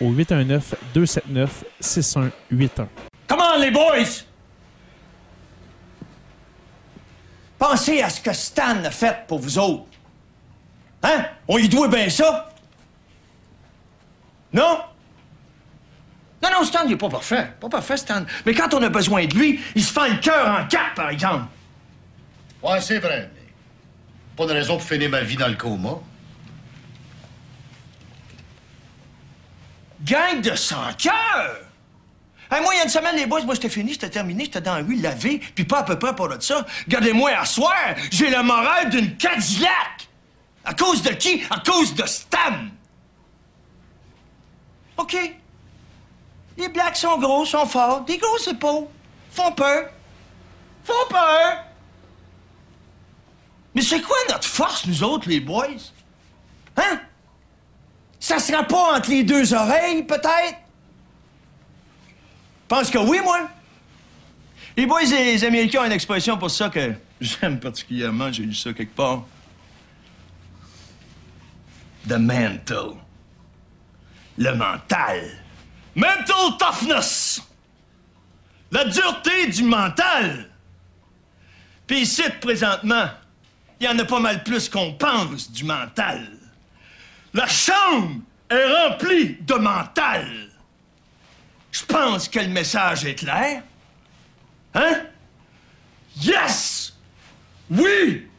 [0.00, 2.88] au 819 279 6181.
[3.28, 4.24] Come on, les boys!
[7.58, 9.84] Pensez à ce que Stan a fait pour vous autres.
[11.02, 11.26] Hein?
[11.46, 12.50] On y doit bien ça?
[14.52, 14.80] Non?
[16.42, 17.52] Non, non, Stan, il est pas parfait.
[17.60, 18.24] Pas parfait, Stan.
[18.46, 21.10] Mais quand on a besoin de lui, il se fait le cœur en quatre, par
[21.10, 21.44] exemple.
[22.62, 23.30] Ouais, c'est vrai.
[23.34, 23.42] mais
[24.36, 25.98] Pas de raison pour finir ma vie dans le coma.
[30.04, 31.60] Gang de sans cœur!
[32.50, 34.60] Hey, moi, il y a une semaine, les boys, moi, j'étais fini, j'étais terminé, j'étais
[34.60, 36.66] dans la rue, lavé, puis pas à peu près pour de ça.
[36.86, 40.08] Regardez-moi à soir, j'ai le moral d'une Cadillac!
[40.64, 41.42] À cause de qui?
[41.48, 42.66] À cause de Stan!
[44.96, 45.16] OK.
[46.56, 48.86] Les blacks sont gros, sont forts, des gros épaules,
[49.30, 49.88] font peur.
[50.84, 51.64] Font peur!
[53.74, 55.68] Mais c'est quoi notre force, nous autres, les boys?
[56.76, 57.00] Hein?
[58.20, 60.58] Ça sera pas entre les deux oreilles, peut-être?
[62.68, 63.48] Pense que oui, moi.
[64.76, 68.54] Les boys et les Américains ont une expression pour ça que j'aime particulièrement, j'ai lu
[68.54, 69.24] ça quelque part.
[72.06, 72.92] The mental.
[74.38, 75.22] Le mental.
[75.94, 77.42] Mental toughness.
[78.70, 80.48] La dureté du mental.
[81.86, 83.08] Puis ici, présentement,
[83.80, 86.39] il y en a pas mal plus qu'on pense du mental.
[87.32, 90.50] La chambre est remplie de mental.
[91.70, 93.62] Je pense que le message est clair.
[94.74, 95.02] Hein?
[96.16, 96.92] Yes!
[97.70, 98.29] Oui!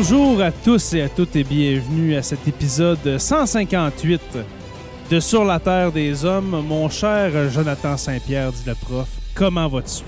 [0.00, 4.20] Bonjour à tous et à toutes et bienvenue à cet épisode 158
[5.10, 6.64] de Sur la Terre des Hommes.
[6.68, 10.04] Mon cher Jonathan Saint-Pierre, dit le prof, comment vas-tu?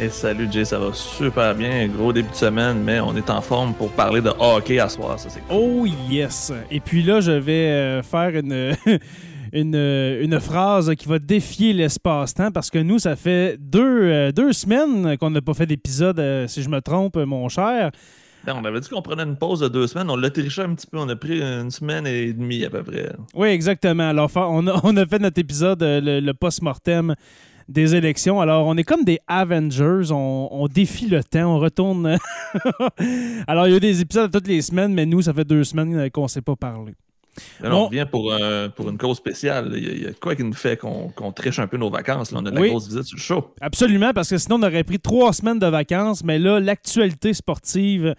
[0.00, 1.86] Hey, salut Jay, ça va super bien.
[1.86, 5.16] Gros début de semaine, mais on est en forme pour parler de hockey à soir.
[5.20, 5.58] Ça, c'est cool.
[5.60, 6.52] Oh yes!
[6.72, 8.74] Et puis là, je vais euh, faire une,
[9.52, 14.52] une, une phrase qui va défier l'espace-temps parce que nous, ça fait deux, euh, deux
[14.52, 17.92] semaines qu'on n'a pas fait d'épisode, euh, si je me trompe, mon cher.
[18.46, 20.10] On avait dit qu'on prenait une pause de deux semaines.
[20.10, 20.98] On l'a triché un petit peu.
[20.98, 23.10] On a pris une semaine et demie à peu près.
[23.34, 24.08] Oui, exactement.
[24.08, 27.14] Alors, on a, on a fait notre épisode, euh, le, le post-mortem
[27.68, 28.40] des élections.
[28.40, 30.10] Alors, on est comme des Avengers.
[30.12, 31.54] On, on défie le temps.
[31.56, 32.18] On retourne.
[33.46, 35.96] Alors, il y a des épisodes toutes les semaines, mais nous, ça fait deux semaines
[35.96, 36.92] euh, qu'on ne s'est pas parlé.
[37.60, 37.74] Là.
[37.74, 39.72] On revient pour, euh, pour une cause spéciale.
[39.74, 42.30] Il y, a, quoi qui nous fait qu'on triche un peu nos vacances.
[42.30, 42.38] là.
[42.40, 42.68] On a de la Oui.
[42.68, 43.54] grosse visite sur le show.
[43.60, 46.22] Absolument, parce que sinon, on aurait pris trois semaines de vacances.
[46.22, 48.14] Mais là, l'actualité sportive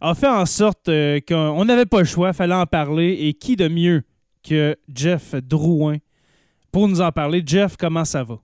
[0.00, 2.32] a fait en sorte euh, qu'on n'avait pas le choix.
[2.32, 3.16] fallait en parler.
[3.20, 4.02] Et qui de mieux
[4.46, 5.96] que Jeff Drouin
[6.72, 7.42] pour nous en parler?
[7.44, 8.38] Jeff, comment ça va?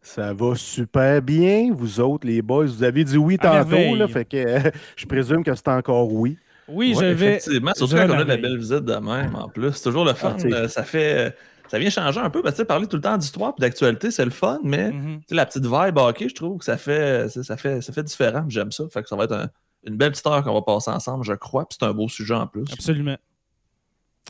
[0.00, 1.72] Ça va super bien.
[1.72, 5.04] Vous autres, les boys, vous avez dit oui À tantôt, là, fait que euh, je
[5.06, 6.36] présume que c'est encore oui.
[6.68, 7.26] Oui, Ouais, je vais.
[7.36, 9.72] Effectivement, surtout quand on a de la belle visite de même en plus.
[9.72, 10.36] C'est toujours le fun.
[10.38, 10.46] Ah.
[10.46, 11.34] Euh, ça fait.
[11.68, 12.40] Ça vient changer un peu.
[12.44, 14.96] Tu sais, parler tout le temps d'histoire et d'actualité, c'est le fun, mais tu
[15.28, 18.04] sais, la petite vibe hockey, je trouve que ça fait, ça ça fait, ça fait
[18.04, 18.44] différent.
[18.48, 18.84] J'aime ça.
[18.92, 19.48] Fait que ça va être un-
[19.86, 21.66] une belle petite heure qu'on va passer ensemble, je crois.
[21.68, 22.64] Puis c'est un beau sujet en plus.
[22.72, 23.16] Absolument.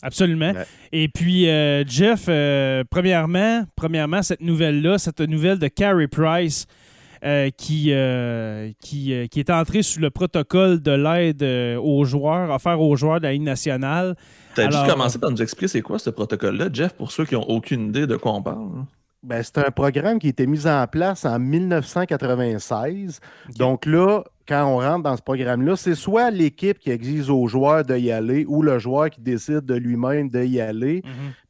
[0.02, 0.52] Absolument.
[0.52, 0.66] Ouais.
[0.92, 6.66] Et puis, euh, Jeff, euh, premièrement, premièrement, cette nouvelle-là, cette nouvelle de Carey Price
[7.24, 12.04] euh, qui, euh, qui, euh, qui est entré sous le protocole de l'aide euh, aux
[12.04, 14.16] joueurs, offert aux joueurs de la Ligue nationale.
[14.54, 17.34] T'as juste Alors, commencé par nous expliquer c'est quoi ce protocole-là, Jeff, pour ceux qui
[17.34, 18.68] n'ont aucune idée de quoi on parle.
[18.76, 18.86] hein?
[19.22, 23.20] Ben, c'est un programme qui a été mis en place en 1996.
[23.56, 27.84] Donc là, quand on rentre dans ce programme-là, c'est soit l'équipe qui exige aux joueurs
[27.84, 31.02] d'y aller ou le joueur qui décide de lui-même d'y aller.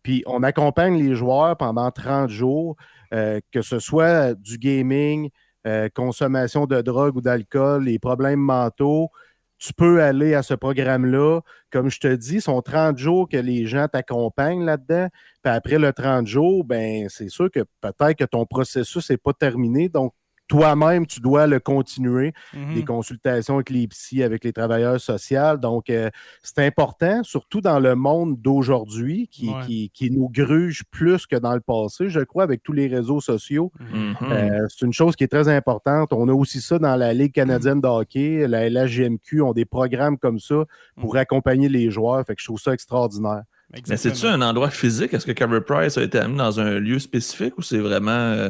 [0.03, 2.77] Puis on accompagne les joueurs pendant 30 jours,
[3.13, 5.31] euh, que ce soit du gaming,
[5.67, 9.11] euh, consommation de drogue ou d'alcool, les problèmes mentaux.
[9.59, 11.41] Tu peux aller à ce programme-là.
[11.71, 15.09] Comme je te dis, sont 30 jours que les gens t'accompagnent là-dedans.
[15.43, 19.33] Puis après le 30 jours, ben c'est sûr que peut-être que ton processus n'est pas
[19.33, 19.89] terminé.
[19.89, 20.13] Donc,
[20.49, 22.75] toi-même, tu dois le continuer Mhm.
[22.75, 25.57] des consultations avec les psys, avec les travailleurs sociaux.
[25.57, 26.11] Donc, euh,
[26.43, 29.55] c'est important, surtout dans le monde d'aujourd'hui, qui, Ouais.
[29.67, 33.21] qui, qui nous gruge plus que dans le passé, je crois, avec tous les réseaux
[33.21, 33.73] sociaux.
[33.93, 34.15] Mhm.
[34.23, 36.13] Euh, c'est une chose qui est très importante.
[36.13, 38.47] On a aussi ça dans la Ligue canadienne de hockey.
[38.49, 40.65] La LHGMQ ont des programmes comme ça
[41.01, 42.25] pour accompagner les joueurs.
[42.27, 43.43] Fait que je trouve ça extraordinaire.
[43.89, 45.13] Mais c'est-tu un endroit physique?
[45.13, 48.49] Est-ce que Carey Price a été amené dans un lieu spécifique ou c'est vraiment euh,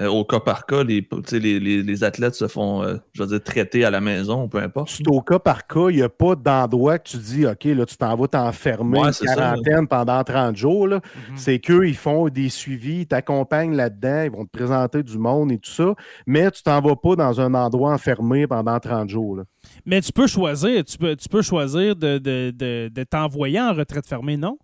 [0.00, 2.96] euh, au cas par cas, les, tu sais, les, les- les athlètes se font, euh,
[3.12, 4.88] je veux dire, traiter à la maison ou peu importe?
[4.90, 5.88] C'est au cas par cas.
[5.90, 9.06] Il n'y a pas d'endroit que tu dis, OK, là, tu t'en vas t'enfermer Ouais,
[9.06, 10.88] une c'est ça, quarantaine pendant 30 jours.
[10.88, 10.96] là.
[11.14, 11.36] Mhm.
[11.36, 15.52] C'est qu'eux, ils font des suivis, ils t'accompagnent là-dedans, ils vont te présenter du monde
[15.52, 15.94] et tout ça,
[16.26, 19.36] mais tu t'en vas pas dans un endroit enfermé pendant 30 jours.
[19.36, 19.44] là.
[19.86, 23.72] Mais tu peux choisir, tu peux, tu peux choisir de, de, de, de t'envoyer en
[23.72, 24.58] retraite fermée, non?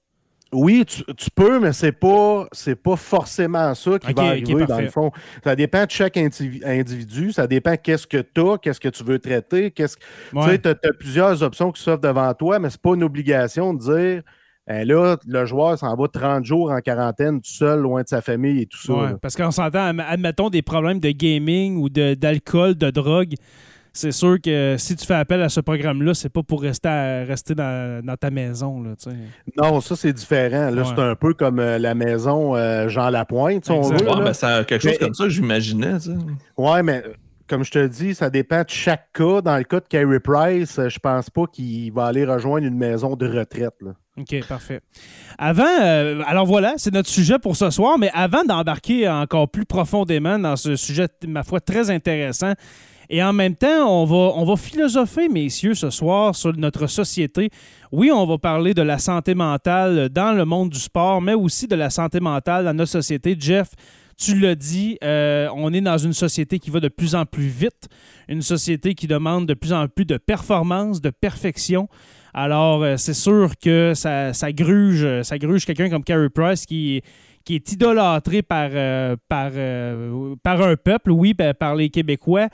[0.53, 4.81] Oui, tu, tu peux, mais c'est pas c'est pas forcément ça qui va arriver dans
[4.81, 5.11] le fond.
[5.45, 9.05] Ça dépend de chaque indivi- individu, ça dépend qu'est-ce que tu as, qu'est-ce que tu
[9.05, 9.97] veux traiter, qu'est-ce
[10.33, 10.59] Ouais.
[10.59, 14.23] Tu as, plusieurs options qui s'offrent devant toi, mais c'est pas une obligation de dire
[14.73, 18.21] eh là, le joueur s'en va 30 jours en quarantaine tout seul, loin de sa
[18.21, 18.93] famille et tout ça.
[18.93, 23.35] Ouais, parce qu'on s'entend, adm- admettons des problèmes de gaming ou de- d'alcool, de, drogue.
[23.93, 27.25] C'est sûr que si tu fais appel à ce programme-là, c'est pas pour rester, à-
[27.25, 28.83] rester dans, dans ta maison.
[28.83, 29.17] Là, tu sais.
[29.57, 30.71] Non, ça c'est différent.
[30.71, 30.89] Là, Ouais.
[30.95, 33.97] c'est un peu comme euh, la maison euh, Jean Lapointe, si on veut.
[34.09, 35.95] Ouais, ben, c'est quelque chose Mais- comme ça j'imaginais.
[36.57, 37.03] Ouais, mais
[37.49, 39.41] comme je te dis, ça dépend de chaque cas.
[39.41, 42.77] Dans le cas de Carey Price, euh, je pense pas qu'il va aller rejoindre une
[42.79, 43.75] maison de retraite.
[43.81, 43.93] là.
[44.19, 44.81] OK, parfait.
[45.39, 49.65] Avant, euh, alors voilà, c'est notre sujet pour ce soir, mais avant d'embarquer encore plus
[49.65, 52.53] profondément dans ce sujet, ma foi, très intéressant,
[53.13, 57.51] et en même temps, on va, on va philosopher, messieurs, ce soir sur notre société.
[57.91, 61.67] Oui, on va parler de la santé mentale dans le monde du sport, mais aussi
[61.67, 63.37] de la santé mentale dans notre société.
[63.37, 63.71] Jeff,
[64.17, 67.49] tu l'as dit, euh, on est dans une société qui va de plus en plus
[67.49, 67.89] vite,
[68.29, 71.89] une société qui demande de plus en plus de performance, de perfection.
[72.33, 77.03] Alors, euh, c'est sûr que ça, ça gruge, ça gruge quelqu'un comme Carey Price qui,
[77.45, 79.51] qui est idolâtré par, euh, par,
[80.43, 82.49] par un peuple, oui, par, par les Québécois,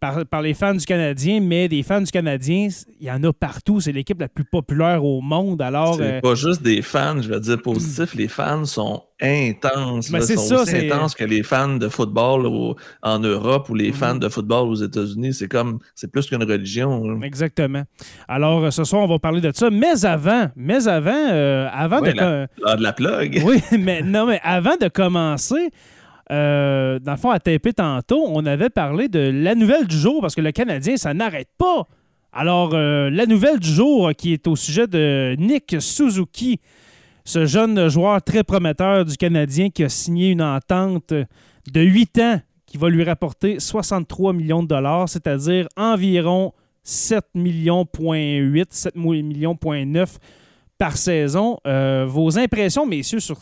[0.00, 2.68] par, par les fans du Canadien, mais des fans du Canadien,
[3.00, 3.80] il y en a partout.
[3.80, 5.60] C'est l'équipe la plus populaire au monde.
[5.62, 10.10] Alors, C'est euh, pas juste des fans, je veux dire positif, les fans sont intenses.
[10.10, 13.18] Mais là, c'est sont ça, aussi c'est- intenses que les fans de football au- en
[13.18, 15.34] Europe ou les fans de football aux États-Unis.
[15.34, 17.04] C'est comme, c'est plus qu'une religion.
[17.06, 17.26] là.
[17.26, 17.82] exactement.
[18.28, 19.68] Alors, euh, ce soir, on va parler de ça.
[19.70, 22.16] Mais avant, mais avant, euh, avant Ouais, de...
[22.18, 23.42] la- Ah, de la plug.
[23.44, 25.70] Oui, mais non, mais avant de commencer,
[26.30, 30.20] euh, dans le fond, à taper tantôt, on avait parlé de la nouvelle du jour
[30.20, 31.86] parce que le Canadien, ça n'arrête pas.
[32.32, 36.60] Alors, euh, la nouvelle du jour qui est au sujet de Nick Suzuki,
[37.24, 42.40] ce jeune joueur très prometteur du Canadien qui a signé une entente de 8 ans
[42.66, 46.52] qui va lui rapporter 63 millions de dollars, c'est-à-dire environ
[46.84, 50.18] 7 millions, point 8, 7 millions, point 9
[50.78, 51.58] par saison.
[51.66, 53.38] Euh, vos impressions, messieurs, sur,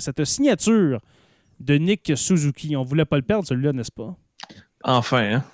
[0.00, 0.98] cette signature
[1.60, 2.76] de Nick Suzuki.
[2.76, 4.16] On voulait pas le perdre, celui-là, n'est-ce pas?
[4.82, 5.44] Enfin, hein?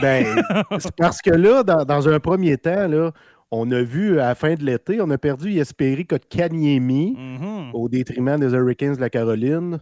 [0.00, 0.26] Ben,
[0.78, 3.12] c'est parce que là, dans, dans un premier temps, là,
[3.50, 7.70] on a vu à la fin de l'été, on a perdu Yesperi Kotkaniemi Mhm.
[7.74, 9.78] au détriment des Hurricanes de la Caroline.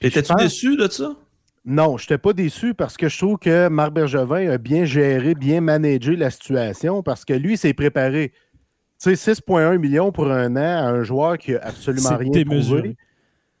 [0.00, 1.16] Étais-tu pense- déçu de ça?
[1.64, 5.34] Non, je n'étais pas déçu parce que je trouve que Marc Bergevin a bien géré,
[5.34, 8.32] bien managé la situation parce que lui, il s'est préparé.
[9.02, 12.80] Tu sais, 6,1 millions pour un an à un joueur qui a absolument rien démesuré.
[12.80, 12.96] prouvé.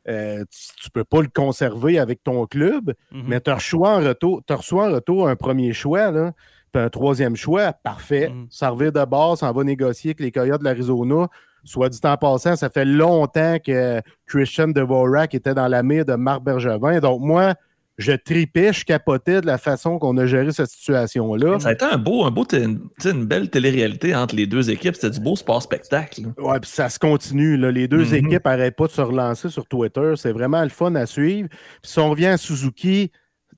[0.08, 3.24] Euh, tu ne peux pas le conserver avec ton club, Mhm.
[3.26, 6.32] mais tu reçois en retour, reçu en retour un premier choix, là,
[6.72, 8.30] puis un troisième choix, parfait.
[8.50, 11.28] Ça revient de base, ça en va négocier avec les Coyotes de l'Arizona.
[11.64, 16.14] Soit dit en passant, ça fait longtemps que Christian Dvorak était dans la mire de
[16.14, 17.00] Marc Bergevin.
[17.00, 17.54] Donc, moi,
[17.98, 21.58] je tripais, je capotais de la façon qu'on a géré cette situation-là.
[21.58, 24.94] Ça a été un beau, un beau une belle télé-réalité entre les deux équipes.
[24.94, 26.32] C'était du beau sport-spectacle.
[26.36, 27.56] Ouais, puis ça se continue.
[27.56, 27.70] Là.
[27.70, 28.26] Les deux mm-hmm.
[28.26, 30.12] équipes n'arrêtent pas de se relancer sur Twitter.
[30.16, 31.48] C'est vraiment le fun à suivre.
[31.48, 33.10] Puis si on revient à Suzuki,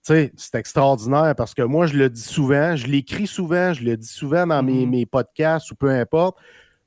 [0.03, 4.09] c'est extraordinaire parce que moi, je le dis souvent, je l'écris souvent, je le dis
[4.09, 6.39] souvent dans mes, mes podcasts ou peu importe.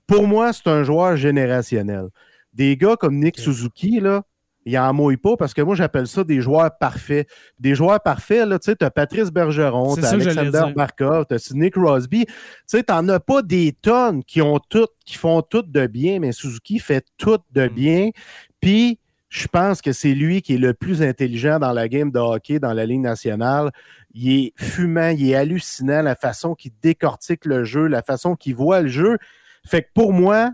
[0.08, 2.08] Pour moi, c'est un joueur générationnel.
[2.54, 4.24] Des gars comme Nick Suzuki, là,
[4.66, 7.28] il en mouille pas parce que moi, j'appelle ça des joueurs parfaits.
[7.60, 11.52] Des joueurs parfaits, là, tu sais, as Patrice Bergeron, tu as Alexander Barkov, tu as
[11.54, 12.26] Nick Crosby.
[12.26, 12.34] Tu
[12.68, 16.32] sais, t'en as pas des tonnes qui ont tout, qui font tout de bien, mais
[16.32, 17.74] Suzuki fait tout de mm.
[17.74, 18.10] bien.
[18.60, 19.00] Puis,
[19.30, 22.60] je pense que c'est lui qui est le plus intelligent dans la game de hockey
[22.60, 23.72] dans la Ligue nationale.
[24.14, 28.56] Il est fumant, il est hallucinant, la façon qu'il décortique le jeu, la façon qu'il
[28.56, 29.18] voit le jeu.
[29.66, 30.52] Fait que pour moi,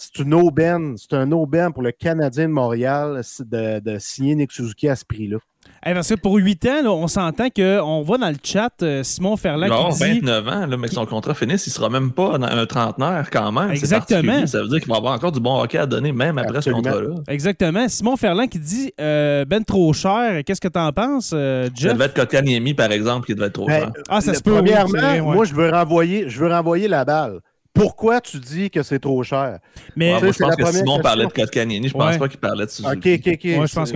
[0.00, 4.88] c'est une aubaine, c'est un aubaine pour le Canadien de Montréal de, signer Nick Suzuki
[4.88, 5.38] à ce prix-là.
[5.82, 9.90] parce que pour 8 ans, on s'entend qu'on voit dans le chat euh, Simon Ferland
[9.90, 10.20] qui dit...
[10.20, 13.50] 29 ans, là, mais que son contrat finisse, il sera même pas un trentenaire quand
[13.50, 13.72] même.
[13.72, 14.46] Exactement.
[14.46, 16.70] Ça veut dire qu'il va avoir encore du bon hockey à donner même après ce
[16.70, 17.16] contrat-là.
[17.26, 17.88] Exactement.
[17.88, 21.88] Simon Ferland qui dit euh, Ben trop cher, qu'est-ce que tu en penses, euh, Jeff?
[21.88, 23.92] Ça devait être Kotkaniemi, par exemple, qui devait être trop ben, cher.
[24.08, 24.52] Ah, ça se peut.
[24.52, 27.40] Premièrement, moi, je veux renvoyer, je veux renvoyer la balle
[27.78, 29.58] pourquoi tu dis que c'est trop cher?
[29.96, 31.88] Mais moi, je pense que Simon parlait de Kotkaniemi.
[31.88, 33.14] Je pense pas qu'il parlait de Suzuki.
[33.14, 33.56] OK, OK, OK.
[33.56, 33.92] Moi, je pense,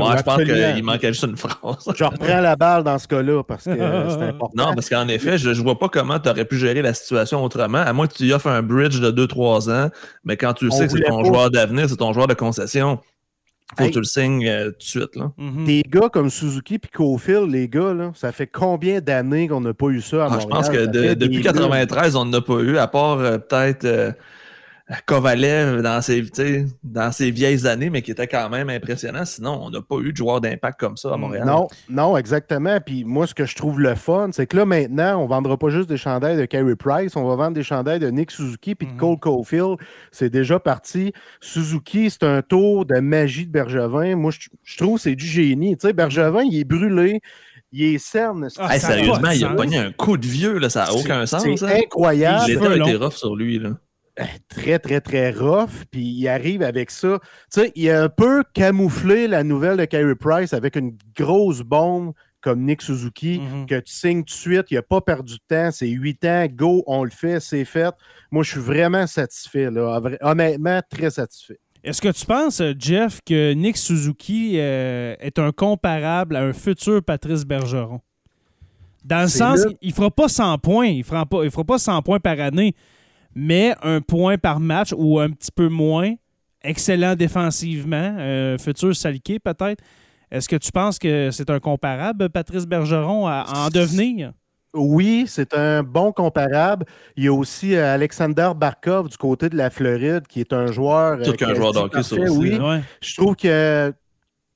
[0.74, 1.88] qu'il manquait juste une phrase.
[1.94, 4.66] je reprends la balle dans ce cas-là parce que c'est important.
[4.68, 7.42] Non, parce qu'en effet, je ne vois pas comment tu aurais pu gérer la situation
[7.42, 9.90] autrement, à moins que tu y offres un bridge de 2-3 ans,
[10.24, 13.00] mais quand tu sais que c'est ton joueur d'avenir, c'est ton joueur de concession.
[13.78, 15.16] Faut que tu le signes euh, tout de suite.
[15.16, 15.32] Là.
[15.38, 15.64] Mhm.
[15.64, 19.72] Des gars comme Suzuki et Cofield, les gars, là, ça fait combien d'années qu'on n'a
[19.72, 20.40] pas eu ça à Montréal?
[20.40, 24.12] Ah, je pense que depuis 1993, on n'a pas eu, à part euh, peut-être euh,
[25.06, 26.24] Kovalev dans ses,
[26.82, 29.24] dans ses vieilles années, mais qui était quand même impressionnant.
[29.24, 31.46] Sinon, on n'a pas eu de joueur d'impact comme ça à Montréal.
[31.46, 32.78] Non, non, exactement.
[32.84, 35.56] Puis moi, ce que je trouve le fun, c'est que là, maintenant, on ne vendra
[35.56, 38.74] pas juste des chandails de Carey Price, on va vendre des chandails de Nick Suzuki
[38.74, 38.98] puis de mhm.
[38.98, 39.76] Cole Caulfield.
[40.10, 41.12] C'est déjà parti.
[41.40, 44.16] Suzuki, c'est un tour de magie de Bergevin.
[44.16, 44.32] Moi,
[44.64, 45.76] je, trouve que c'est du génie.
[45.76, 47.20] Tu sais, Bergevin, il est brûlé
[47.72, 48.48] il est cerne.
[48.58, 51.42] Ah, sérieusement, il a pogné un coup de vieux, là, ça n'a aucun sens.
[51.42, 52.44] C'est incroyable.
[52.46, 53.58] L'état a été rough sur lui.
[53.58, 53.70] Là.
[54.20, 55.86] Euh, très, très, très rough.
[55.90, 57.18] Puis il arrive avec ça.
[57.52, 61.62] Tu sais, il a un peu camouflé la nouvelle de Carey Price avec une grosse
[61.62, 63.66] bombe comme Nick Suzuki, mm-hmm.
[63.66, 64.66] que tu signes tout de suite.
[64.70, 65.70] Il n'a pas perdu de temps.
[65.70, 66.46] C'est huit ans.
[66.50, 67.94] Go, on le fait, c'est fait.
[68.30, 69.70] Moi, je suis vraiment satisfait.
[69.70, 70.00] Là.
[70.20, 71.58] Honnêtement, très satisfait.
[71.84, 76.52] Est-ce que tu penses, euh, Jeff, que Nick Suzuki euh, est un comparable à un
[76.52, 78.00] futur Patrice Bergeron?
[79.04, 80.86] Dans le sens, il ne fera pas 100 points.
[80.86, 82.74] Il ne fera, pas, il fera pas 100 points par année
[83.34, 86.14] mais un point par match ou un petit peu moins.
[86.64, 89.82] Excellent défensivement, euh, futur saliqué peut-être.
[90.30, 94.32] Est-ce que tu penses que c'est un comparable, Patrice Bergeron, à, en devenir?
[94.74, 96.86] Oui, c'est un bon comparable.
[97.16, 100.72] Il y a aussi euh, Alexander Barkov du côté de la Floride, qui est un
[100.72, 101.20] joueur.
[101.20, 102.18] Tout euh, joueur d'hockey, aussi.
[102.18, 102.58] Oui.
[103.02, 103.92] Je trouve que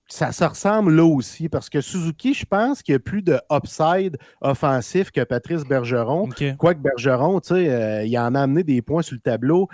[0.08, 3.38] ça, ça, ressemble là aussi, parce que Suzuki, je pense qu'il y a plus de
[3.50, 6.28] upside offensif que Patrice Bergeron.
[6.58, 9.68] Quoique Bergeron, tu sais, euh, il en a amené des points sur le tableau.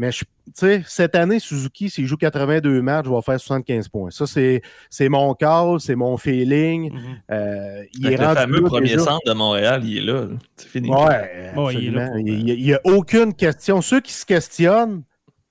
[0.00, 4.10] Mais tu sais, cette année, Suzuki, s'il joue 82 matchs, je vais faire 75 points.
[4.10, 6.90] Ça, c'est mon call, c'est mon feeling.
[6.90, 7.00] Mhm.
[7.30, 10.28] euh, il est le fameux premier centre de Montréal, il est là.
[10.56, 10.90] C'est fini.
[10.90, 13.82] Ouais, il n'y a aucune question.
[13.82, 15.02] Ceux qui se questionnent,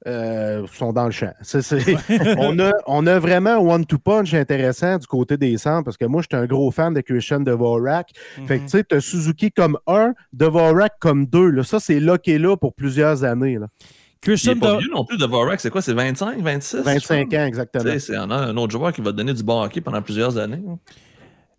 [0.08, 1.34] euh, sont dans le champ.
[2.38, 6.06] on, a, on, a, vraiment un one-two punch intéressant du côté des centres parce que
[6.06, 8.12] moi, j'étais un gros fan de Christian Devorak.
[8.48, 11.50] Fait que tu sais, tu as Suzuki comme un, Devorak comme deux.
[11.50, 11.64] Là.
[11.64, 13.58] Ça, c'est est là pour plusieurs années.
[13.58, 13.68] Là.
[14.22, 15.60] Christian il pas vieux non plus, Devorak.
[15.60, 15.82] C'est quoi?
[15.82, 16.78] C'est 25, 26?
[16.78, 18.00] 25 ans, exactement.
[18.00, 20.62] C'est un autre joueur qui va te donner du bon hockey pendant plusieurs années.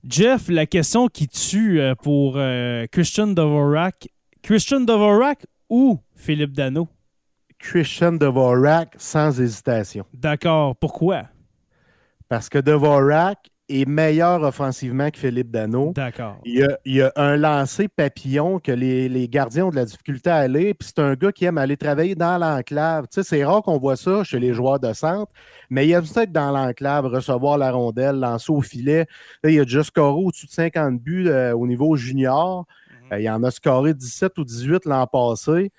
[0.08, 4.08] Jeff, la question qui tue euh, pour euh, Christian Devorak,
[4.42, 6.88] Christian Devorak ou Philippe Dano?
[7.60, 10.04] Christian Devorak sans hésitation.
[10.14, 10.74] D'accord.
[10.76, 11.24] Pourquoi?
[12.28, 15.92] Parce que Devorak est meilleur offensivement que Philippe Dano.
[15.94, 16.38] D'accord.
[16.44, 20.74] Il y a, un lancer papillon que les, gardiens ont de la difficulté à aller.
[20.74, 23.04] Puis c'est un gars qui aime aller travailler dans l'enclave.
[23.04, 25.32] Tu sais, c'est rare qu'on voit ça chez les joueurs de centre,
[25.68, 29.06] mais il aime ça être dans l'enclave, recevoir la rondelle, lancer au filet.
[29.44, 32.66] Là, il a déjà scoré au-dessus de 50 buts euh, au niveau junior.
[32.90, 33.12] Mhm.
[33.12, 35.70] Euh, il en a scoré 17 ou 18 l'an passé.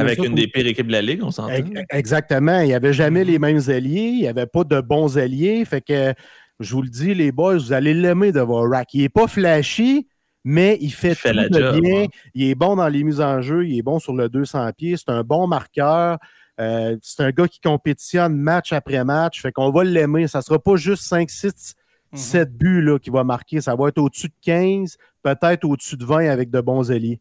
[0.00, 1.52] Avec une des pires équipes de la Ligue, on s'entend.
[1.90, 2.60] Exactement.
[2.60, 4.10] Il n'y avait jamais les mêmes alliés.
[4.12, 5.64] Il n'y avait pas de bons alliés.
[5.64, 6.14] Fait que,
[6.60, 8.94] je vous le dis, les boys, vous allez l'aimer de voir Rack.
[8.94, 10.08] Il n'est pas flashy,
[10.44, 12.06] mais il fait, tout bien.
[12.34, 13.66] Il est bon dans les mises en jeu.
[13.66, 14.96] Il est bon sur le 200 pieds.
[14.96, 16.18] C'est un bon marqueur.
[16.60, 19.40] Euh, c'est un gars qui compétitionne match après match.
[19.40, 20.26] Fait qu'on va l'aimer.
[20.26, 21.74] Ça ne sera pas juste 5-6
[22.14, 23.60] 7 buts là, qu'il va marquer.
[23.60, 27.20] Ça va être au-dessus de 15, peut-être au-dessus de 20 avec de bons alliés.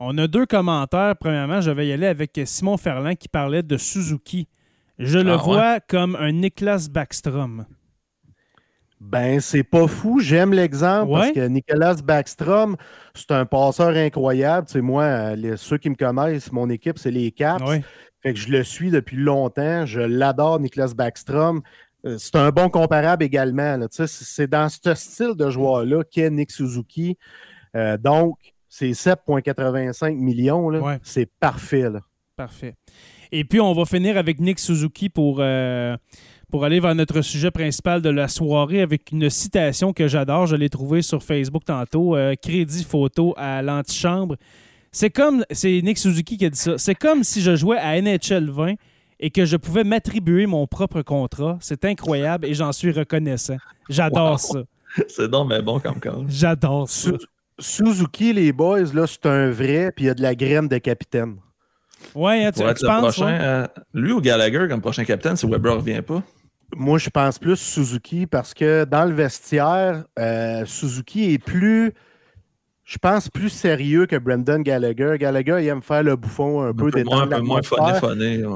[0.00, 1.14] On a deux commentaires.
[1.18, 4.46] Premièrement, je vais y aller avec Simon Ferland qui parlait de Suzuki.
[4.98, 7.66] Je le Ah, vois comme un Niklas Backstrom.
[9.00, 10.18] Ben, c'est pas fou.
[10.20, 12.76] J'aime l'exemple parce que Nicolas Backstrom,
[13.14, 14.66] c'est un passeur incroyable.
[14.66, 17.62] Tu sais, moi, les- ceux qui me connaissent, mon équipe, c'est les Caps.
[17.64, 17.84] Ouais.
[18.22, 19.86] Fait que je le suis depuis longtemps.
[19.86, 21.62] Je l'adore, Nicolas Backstrom.
[22.04, 23.76] Euh, C'est un bon comparable également.
[23.76, 23.88] là.
[23.88, 27.16] Tu sais, C'est c'est dans ce style de joueur-là qu'est Nick Suzuki.
[27.76, 28.36] Euh, donc,
[28.68, 30.70] c'est 7,85 millions.
[30.70, 30.80] là.
[30.80, 30.98] Ouais.
[31.02, 31.88] C'est parfait.
[31.90, 32.00] là.
[32.36, 32.74] Parfait.
[33.32, 35.96] Et puis, on va finir avec Nick Suzuki pour, euh,
[36.50, 40.46] pour aller vers notre sujet principal de la soirée avec une citation que j'adore.
[40.46, 42.16] Je l'ai trouvée sur Facebook tantôt.
[42.16, 44.36] euh, crédit photo à l'antichambre.
[44.92, 46.78] C'est comme, c'est Nick Suzuki qui a dit ça.
[46.78, 48.74] C'est comme si je jouais à NHL 20
[49.20, 51.58] et que je pouvais m'attribuer mon propre contrat.
[51.60, 53.56] C'est incroyable et j'en suis reconnaissant.
[53.90, 54.38] J'adore Wow.
[54.38, 54.58] ça.
[55.08, 56.24] C'est donc mais bon comme call.
[56.28, 57.10] J'adore ça.
[57.58, 60.68] Su- Suzuki, les boys, là, c'est un vrai, puis il y a de la graine
[60.68, 61.36] de capitaine.
[62.14, 62.78] Ouais, hein, tu, penses?
[62.80, 63.38] prochain, ouais?
[63.40, 66.22] euh, lui ou Gallagher comme prochain capitaine si Weber revient pas?
[66.76, 71.92] Moi, je pense plus Suzuki parce que dans le vestiaire, euh, Suzuki est plus,
[72.84, 75.16] je pense, plus sérieux que Brendan Gallagher.
[75.18, 77.60] Gallagher, il aime faire le bouffon un, Un peu, peu moins, un peu moins.
[77.62, 77.70] Tu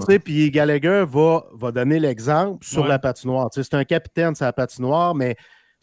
[0.06, 2.88] sais, Puis Gallagher va, va donner l'exemple sur Ouais.
[2.88, 3.50] la patinoire.
[3.50, 5.34] Tu sais, C'est un capitaine sur la patinoire, mais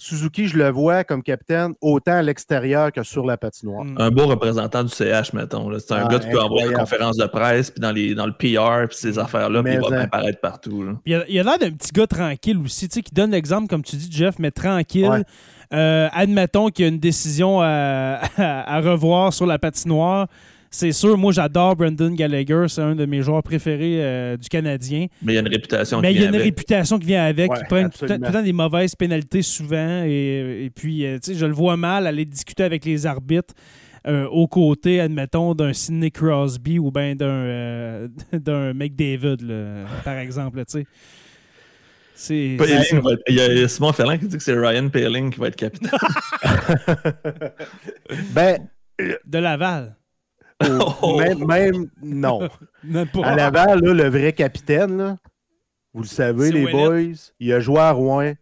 [0.02, 3.84] Suzuki, je le vois comme capitaine autant à l'extérieur que sur la patinoire.
[3.84, 3.96] Mm.
[3.98, 5.70] Un beau représentant du CH, mettons.
[5.78, 8.26] C'est un Ah, gars qui peut envoyer des conférences de presse, puis dans, les, dans
[8.26, 10.84] le PR, puis ces affaires-là, puis il va en- bien paraître partout.
[10.84, 10.94] là.
[11.06, 13.68] Il a il a l'air d'un petit gars tranquille aussi, tu sais, qui donne l'exemple,
[13.68, 15.06] comme tu dis, Jeff, mais tranquille.
[15.10, 15.24] Ouais.
[15.74, 20.28] Euh, admettons qu'il y a une décision à, à- à revoir sur la patinoire.
[20.72, 25.08] C'est sûr, moi j'adore Brendan Gallagher, c'est un de mes joueurs préférés euh, du Canadien.
[25.24, 26.46] Mais il y a une réputation Mais qui il y a vient une avec.
[26.56, 27.52] réputation qui vient avec.
[27.52, 28.28] Ouais, il prend tout, le temps- tout absolument.
[28.28, 30.04] le temps des mauvaises pénalités souvent.
[30.06, 33.56] Et, et puis, euh, tu sais, je le vois mal aller discuter avec les arbitres
[34.08, 40.18] euh, aux côtés, admettons, d'un Sidney Crosby ou bien d'un euh, d'un McDavid, là, par
[40.20, 40.60] exemple.
[40.66, 40.86] tu sais.
[42.14, 42.58] C'est.
[43.28, 45.90] Il y a Simon Ferland qui dit que c'est Ryan Paling qui va être capitaine.
[48.34, 48.68] Ben,
[49.26, 49.96] De Laval.
[51.02, 51.18] Oh!
[51.20, 52.42] même, même- non.
[52.84, 53.26] Même pas.
[53.26, 55.18] À Laval, là, le vrai capitaine, là,
[55.94, 57.02] vous le savez, les boys,
[57.40, 58.34] il a joué à Rouen.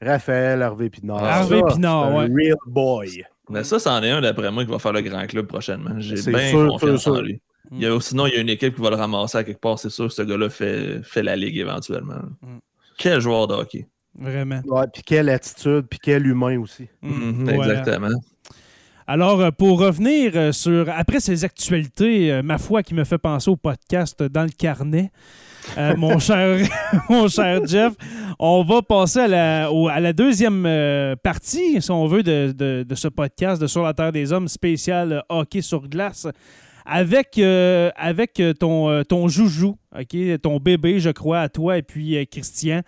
[0.00, 1.24] Raphaël Harvey Pinard.
[1.24, 2.44] Harvey Ça, Pinard, un ouais.
[2.46, 3.24] Real boy.
[3.48, 5.94] Mais ça, c'en est un d'après moi qui va faire le grand club prochainement.
[5.98, 7.40] J'ai bien sûr, confiance sûr, en lui.
[7.72, 9.60] Il y a, sinon, il y a une équipe qui va le ramasser à quelque
[9.60, 9.78] part.
[9.78, 12.20] C'est sûr que ce gars-là fait, fait la ligue éventuellement.
[12.42, 12.58] Mm.
[12.98, 13.88] Quel joueur de hockey.
[14.18, 14.60] Vraiment.
[14.66, 16.88] Ouais, puis quelle attitude, puis quel humain aussi.
[17.02, 17.84] Mm, Mhm, voilà.
[19.06, 20.88] Alors, euh, pour revenir euh, sur.
[20.90, 25.10] Après ces actualités, euh, ma foi, qui me fait penser au podcast dans le carnet,
[25.78, 26.58] euh, mon, cher,
[27.08, 27.92] mon cher Jeff,
[28.38, 30.68] on va passer à la, au- à la deuxième
[31.22, 34.48] partie, si on veut, de, de- de ce podcast de Sur la Terre des Hommes
[34.48, 36.26] spécial hockey sur glace.
[36.88, 39.76] Avec, euh, avec ton, ton joujou,
[40.40, 42.82] ton bébé, je crois, à toi et puis euh, Christian.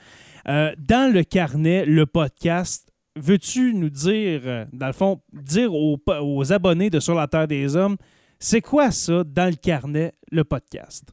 [0.49, 2.88] Euh, dans le carnet, le podcast,
[3.21, 7.77] veux-tu nous dire, euh, dans le fond, dire aux, abonnés de Sur la Terre des
[7.77, 7.97] Hommes,
[8.39, 11.05] c'est quoi ça, dans le carnet, le podcast?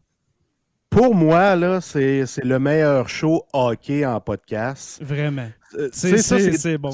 [0.89, 5.01] Pour moi, là, c'est c'est le meilleur show hockey en podcast.
[5.03, 5.49] Vraiment.
[5.73, 6.91] Euh, C'est bon.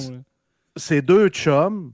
[0.76, 1.94] c'est deux chums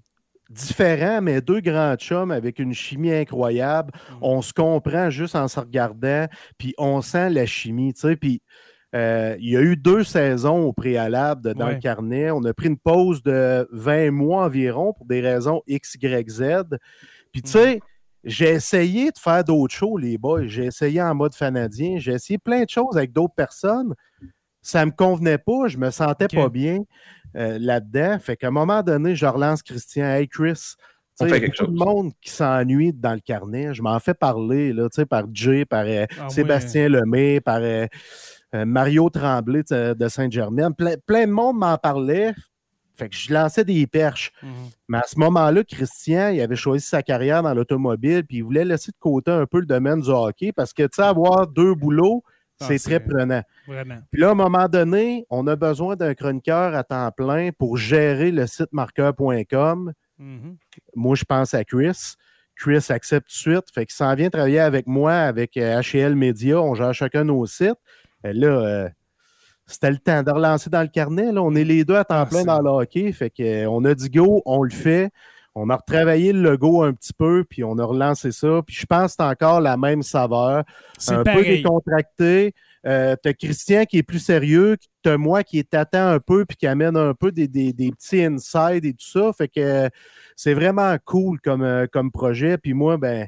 [0.49, 3.91] différents, mais deux grands chums avec une chimie incroyable.
[3.93, 4.17] Mm.
[4.21, 6.27] On se comprend juste en se regardant,
[6.57, 8.15] puis on sent la chimie, tu sais.
[8.15, 8.41] Puis
[8.95, 11.73] euh, il y a eu deux saisons au préalable de- dans Ouais.
[11.75, 12.31] le carnet.
[12.31, 16.43] On a pris une pause de 20 mois environ pour des raisons X, Y, Z.
[17.31, 17.81] Puis tu sais,
[18.23, 20.47] j'ai essayé de faire d'autres shows, les boys.
[20.47, 21.97] J'ai essayé en mode fanadien.
[21.99, 23.93] J'ai essayé plein de choses avec d'autres personnes.
[24.61, 25.67] Ça me convenait pas.
[25.67, 26.79] Je me sentais pas bien
[27.35, 28.17] euh, là-dedans.
[28.19, 30.05] Fait qu'à un moment donné, je relance Christian.
[30.05, 30.75] Hey Chris,
[31.15, 33.73] sais, fait quelque beaucoup de monde qui s'ennuie dans le carnet.
[33.73, 37.59] Je m'en fais parler là, tu sais, par Jay, par euh, Ah, Sébastien Lemay, par
[38.53, 40.71] Mario Tremblay de, Saint-Germain.
[40.71, 42.33] Plein, plein de monde m'en parlait.
[42.95, 44.31] Fait que je lançais des perches.
[44.41, 44.49] Mhm.
[44.87, 48.65] Mais à ce moment-là, Christian, il avait choisi sa carrière dans l'automobile, puis il voulait
[48.65, 51.75] laisser de côté un peu le domaine du hockey parce que, tu sais, avoir deux
[51.75, 52.23] boulots,
[52.59, 53.43] Ah, c'est très prenant.
[53.67, 53.99] Vraiment.
[54.11, 57.77] Puis là, à un moment donné, on a besoin d'un chroniqueur à temps plein pour
[57.77, 59.93] gérer le site marqueur.com.
[60.17, 60.57] Mhm.
[60.95, 62.15] Moi, je pense à Chris.
[62.55, 63.65] Chris accepte tout de suite.
[63.71, 66.59] Fait qu'il s'en vient travailler avec moi, avec euh, HL Media.
[66.59, 67.77] On gère chacun nos sites.
[68.23, 68.89] Et là, euh,
[69.65, 71.31] c'était le temps de relancer dans le carnet.
[71.31, 71.41] Là.
[71.43, 73.11] On est les deux à temps Ah, plein dans le hockey.
[73.11, 75.09] Fait que, euh, on a dit go, on le fait.
[75.59, 78.61] On a retravaillé le logo un petit peu, puis on a relancé ça.
[78.65, 80.63] Puis je pense que c'est encore la même saveur.
[80.99, 82.53] C'est Un peu décontracté.
[82.85, 86.67] Euh, t'as Christian qui est plus sérieux, t'as moi qui t'attend un peu puis qui
[86.67, 89.33] amène un peu des, des- des petits insides et tout ça.
[89.33, 89.89] Fait que euh,
[90.35, 92.57] c'est vraiment cool comme, euh, comme projet.
[92.59, 93.27] Puis moi, ben,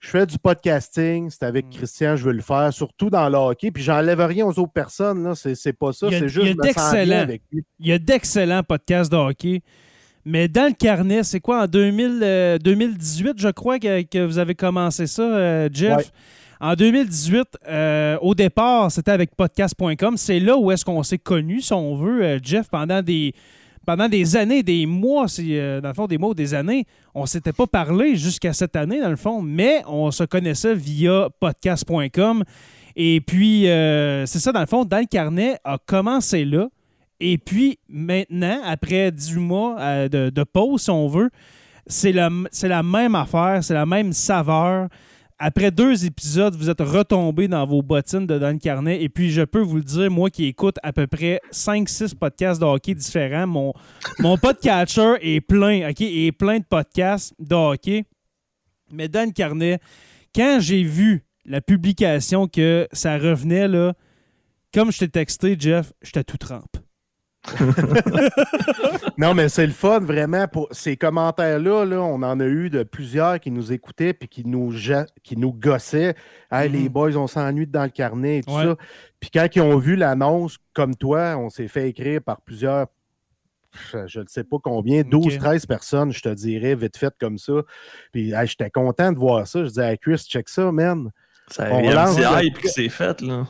[0.00, 1.70] je fais du podcasting, c'est avec Mm.
[1.70, 3.70] Christian, je veux le faire, surtout dans le hockey.
[3.70, 5.34] Puis j'enlève rien aux autres personnes, là.
[5.34, 7.16] C'est, c'est pas ça, Il c'est il juste y a d'excellents.
[7.20, 7.62] avec lui.
[7.78, 9.60] Il y a d'excellents podcasts de hockey.
[10.24, 14.38] Mais dans le carnet, c'est quoi, en 2000, euh, 2018, je crois, que, que vous
[14.38, 15.96] avez commencé ça, euh, Jeff?
[15.96, 16.04] Ouais.
[16.62, 20.16] En 2018, euh, au départ, c'était avec podcast.com.
[20.18, 23.32] C'est là où est-ce qu'on s'est connus, si on veut, Jeff, pendant des,
[23.86, 26.84] pendant des années, des mois, euh, dans le fond, des mois ou des années.
[27.14, 31.28] On s'était pas parlé jusqu'à cette année, dans le fond, mais on se connaissait via
[31.40, 32.44] podcast.com.
[32.96, 36.68] Et puis, euh, c'est ça, dans le fond, dans le carnet a commencé là.
[37.20, 41.30] Et puis, maintenant, après 18 mois euh, de, de pause, si on veut,
[41.86, 44.88] c'est la même affaire, c'est la même saveur.
[45.42, 49.02] Après deux épisodes, vous êtes retombé dans vos bottines de Dan Carnet.
[49.02, 52.60] Et puis, je peux vous le dire, moi qui écoute à peu près 5-6 podcasts
[52.60, 53.72] de hockey différents, mon,
[54.18, 56.02] mon podcatcher est plein, OK?
[56.02, 58.04] Est plein de podcasts de hockey.
[58.92, 59.80] Mais Dan Carnet,
[60.34, 63.94] quand j'ai vu la publication que ça revenait, là,
[64.74, 66.76] comme je t'ai texté, Jeff, j'étais tout trempe.
[69.18, 70.46] Non, mais c'est le fun, vraiment.
[70.48, 74.46] Pour ces commentaires-là, là, on en a eu de plusieurs qui nous écoutaient puis qui
[74.46, 76.14] nous, ja- qui nous gossaient.
[76.50, 76.76] Hey, Mhm.
[76.76, 78.64] les boys, on s'ennuie dans le carnet et tout Ouais.
[78.64, 78.76] ça.
[79.18, 82.86] Puis quand ils ont vu l'annonce, comme toi, on s'est fait écrire par plusieurs,
[84.06, 87.52] je ne sais pas combien, 12, 13 personnes, je te dirais, vite fait comme ça.
[88.12, 89.62] Puis hey, j'étais content de voir ça.
[89.64, 91.10] Je disais à Chris, check ça, man.
[91.48, 93.46] Ça, On lance le- hype qui s'est fait, là.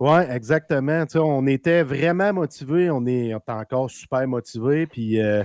[0.00, 1.06] Oui, exactement.
[1.06, 2.90] Tu sais, on était vraiment motivés.
[2.90, 4.86] On est, encore super motivés.
[4.86, 5.44] Puis, euh,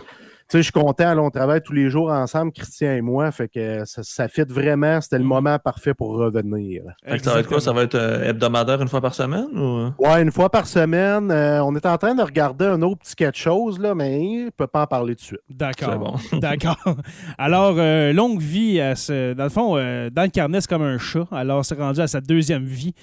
[0.49, 1.13] sais, je suis content.
[1.13, 3.31] là, on travaille tous les jours ensemble, Christian et moi.
[3.31, 4.99] Fait que ça, ça fit vraiment.
[5.01, 5.29] C'était le Mhm.
[5.29, 6.83] moment parfait pour revenir.
[7.05, 7.59] Fait que ça va être quoi?
[7.61, 9.47] Ça va être euh, hebdomadaire une fois par semaine?
[9.53, 9.91] Ou...
[10.03, 11.31] Ouais, une fois par semaine.
[11.31, 14.45] euh, on est en train de regarder un autre petit quelque chose, là, mais je
[14.45, 15.39] ne peux pas en parler tout de suite.
[15.49, 16.19] D'accord.
[16.31, 16.39] C'est bon.
[16.39, 16.77] D'accord.
[17.37, 19.33] Alors, euh, longue vie à ce.
[19.33, 21.25] Dans le fond, euh, dans le carnet, c'est comme un chat.
[21.31, 22.93] Alors, c'est rendu à sa deuxième vie.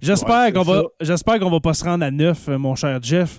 [0.00, 3.38] J'espère Ouais, qu'on va, j'espère qu'on va pas se rendre à neuf, mon cher Jeff.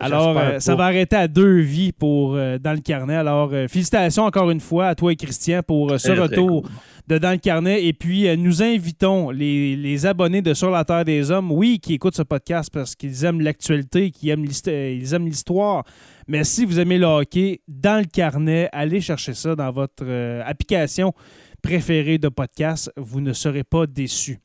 [0.00, 3.16] Alors, euh, ça va arrêter à deux vies pour euh, dans le carnet.
[3.16, 6.22] Alors, euh, félicitations encore une fois à toi et Christian pour euh, ce Très, très
[6.22, 6.70] retour cool.
[7.08, 7.84] de Dans le carnet.
[7.84, 11.80] Et puis, euh, nous invitons les, les abonnés de Sur la Terre des Hommes, oui,
[11.80, 15.82] qui écoutent ce podcast parce qu'ils aiment l'actualité, qu'ils aiment l'hist- ils aiment l'histoire.
[16.28, 20.42] Mais si vous aimez le hockey, dans le carnet, allez chercher ça dans votre euh,
[20.46, 21.12] application
[21.60, 22.92] préférée de podcast.
[22.96, 24.38] Vous ne serez pas déçus.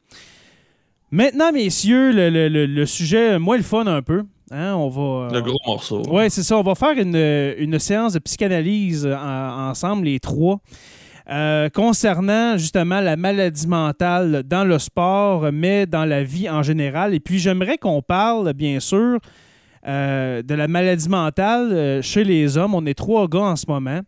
[1.11, 4.23] Maintenant, messieurs, le, le- le- le sujet, moins le fun un peu.
[4.55, 6.03] Hein, on va, Le gros morceau.
[6.11, 6.57] oui, c'est ça.
[6.57, 7.15] On va faire une,
[7.57, 10.59] une séance de psychanalyse euh, en- ensemble, les trois,
[11.29, 17.13] euh, concernant justement la maladie mentale dans le sport, mais dans la vie en général.
[17.15, 19.17] Et puis, j'aimerais qu'on parle, bien sûr,
[19.87, 22.75] euh, de la maladie mentale euh, chez les hommes.
[22.75, 24.01] On est trois gars en ce moment.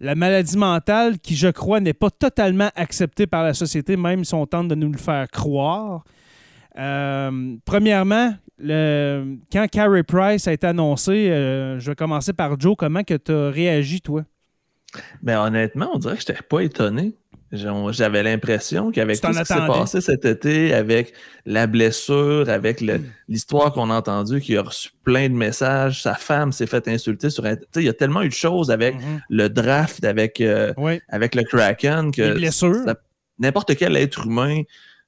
[0.00, 4.34] La maladie mentale qui, je crois, n'est pas totalement acceptée par la société, même si
[4.34, 6.04] on tente de nous le faire croire.
[6.76, 12.74] Euh, premièrement, le- quand Carey Price a été annoncé, euh, je vais commencer par Joe.
[12.78, 14.24] Comment que tu as réagi, toi?
[15.22, 17.14] Ben honnêtement, on dirait que je n'étais pas étonné.
[17.52, 21.12] J'avais l'impression qu'avec tout ce qui s'est passé cet été, avec
[21.46, 23.02] la blessure, avec Hmm.
[23.28, 27.30] l'histoire qu'on a entendue, qu'il a reçu plein de messages, sa femme s'est fait insulter
[27.30, 27.68] sur Internet.
[27.76, 28.96] Il y a tellement eu de choses avec
[29.28, 31.00] le draft, avec, euh, Oui.
[31.08, 32.36] avec le Kraken, que
[33.38, 34.62] n'importe quel être humain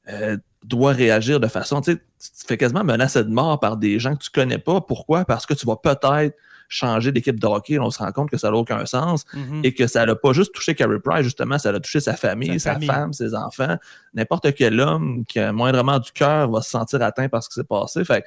[0.08, 1.80] euh, doit réagir de façon.
[1.80, 4.58] Tu sais, tu te fais quasiment menacer de mort par des gens que tu connais
[4.58, 4.80] pas.
[4.80, 5.24] Pourquoi?
[5.24, 6.34] Parce que tu vas peut-être
[6.68, 7.78] changer d'équipe de hockey.
[7.78, 9.60] On se rend compte que ça n'a aucun sens Mhm.
[9.62, 12.58] et que ça n'a pas juste touché Carey Price, justement, ça a touché sa famille,
[12.58, 12.88] Sa sa, famille.
[12.88, 13.76] femme, ses enfants.
[14.14, 17.54] N'importe quel homme qui a moindrement du cœur va se sentir atteint par ce qui
[17.54, 18.04] s'est passé.
[18.04, 18.26] Fait que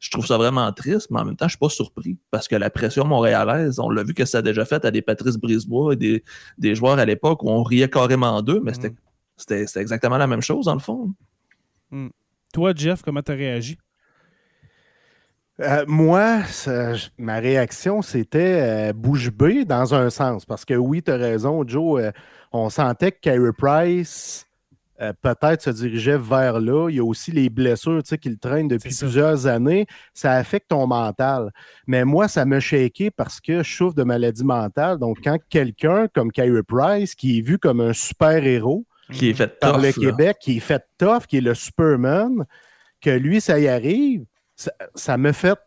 [0.00, 2.56] je trouve ça vraiment triste, mais en même temps, je suis pas surpris parce que
[2.56, 5.94] la pression montréalaise, on l'a vu que ça a déjà fait à des Patrice Brisebois
[5.94, 6.24] et des,
[6.58, 8.74] des joueurs à l'époque où on riait carrément d'eux, mais Mm.
[8.74, 8.94] c'était-
[9.38, 11.14] c'était c'était exactement la même chose, dans le fond.
[12.52, 13.78] Toi, Jeff, comment tu as réagi?
[15.60, 20.44] Euh, moi, ça- ma réaction, c'était euh, bouche bée dans un sens.
[20.46, 22.00] Parce que oui, tu as raison, Joe.
[22.02, 22.12] euh,
[22.52, 24.46] on sentait que Carey Price
[25.00, 26.88] euh, peut-être se dirigeait vers là.
[26.90, 29.86] Il y a aussi les blessures qu'il traîne depuis plusieurs années.
[30.14, 31.50] Ça affecte ton mental.
[31.86, 34.98] Mais moi, ça me shaké parce que je souffre de maladie mentale.
[34.98, 39.58] Donc, quand quelqu'un comme Carey Price, qui est vu comme un super-héros, Qui est fait
[39.58, 39.92] par tough, le là.
[39.92, 42.44] Québec, qui est fait tough, qui est le Superman,
[43.00, 45.58] que lui, ça y arrive, ça, ça me fait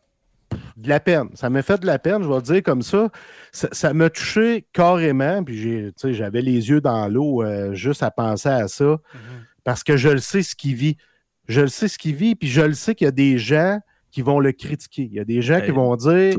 [0.78, 1.30] de la peine.
[1.34, 3.10] Ça m'a fait de la peine, je vais le dire comme ça.
[3.52, 8.68] Ça m'a touché carrément, puis j'avais les yeux dans l'eau euh, juste à penser à
[8.68, 9.00] ça, mm-hmm.
[9.64, 10.98] parce que je le sais ce qu'il vit.
[11.48, 13.80] Je le sais ce qu'il vit, puis je le sais qu'il y a des gens
[14.12, 15.04] qui vont le critiquer.
[15.04, 16.36] Il y a des gens qui vont dire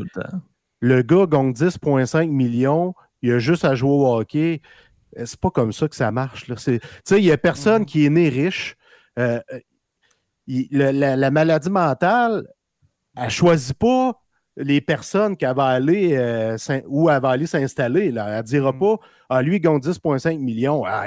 [0.81, 4.61] le, gars gagne 10,5 millions, il a juste à jouer au hockey.
[5.19, 6.47] Euh, c'est pas comme ça que ça marche.
[7.11, 7.87] Il n'y a personne mm-hmm.
[7.87, 8.77] qui est né riche.
[9.19, 9.41] Euh,
[10.47, 12.49] la, maladie mentale,
[13.17, 14.19] elle ne choisit pas
[14.57, 18.07] les personnes qui va aller euh, où elle va aller s'installer.
[18.09, 18.79] Elle ne dira mm.
[18.79, 18.97] pas
[19.29, 20.85] Ah, lui, il gagne 10,5 millions.
[20.87, 21.07] Ah,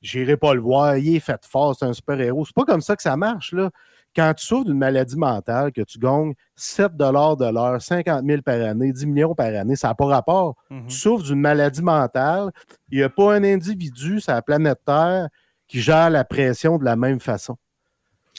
[0.00, 2.44] j'irai pas le voir, il est fait fort, c'est un super-héros.
[2.44, 3.52] C'est pas comme ça que ça marche.
[3.52, 3.70] Là.
[4.14, 8.60] Quand tu souffres d'une maladie mentale, que tu gagnes 7 de l'heure, 50 000 par
[8.60, 10.56] année, 10 millions par année, ça n'a pas rapport.
[10.70, 10.86] Mm-hmm.
[10.86, 12.50] Tu souffres d'une maladie mentale,
[12.90, 15.28] il n'y a pas un individu sur la planète Terre
[15.66, 17.56] qui gère la pression de la même façon.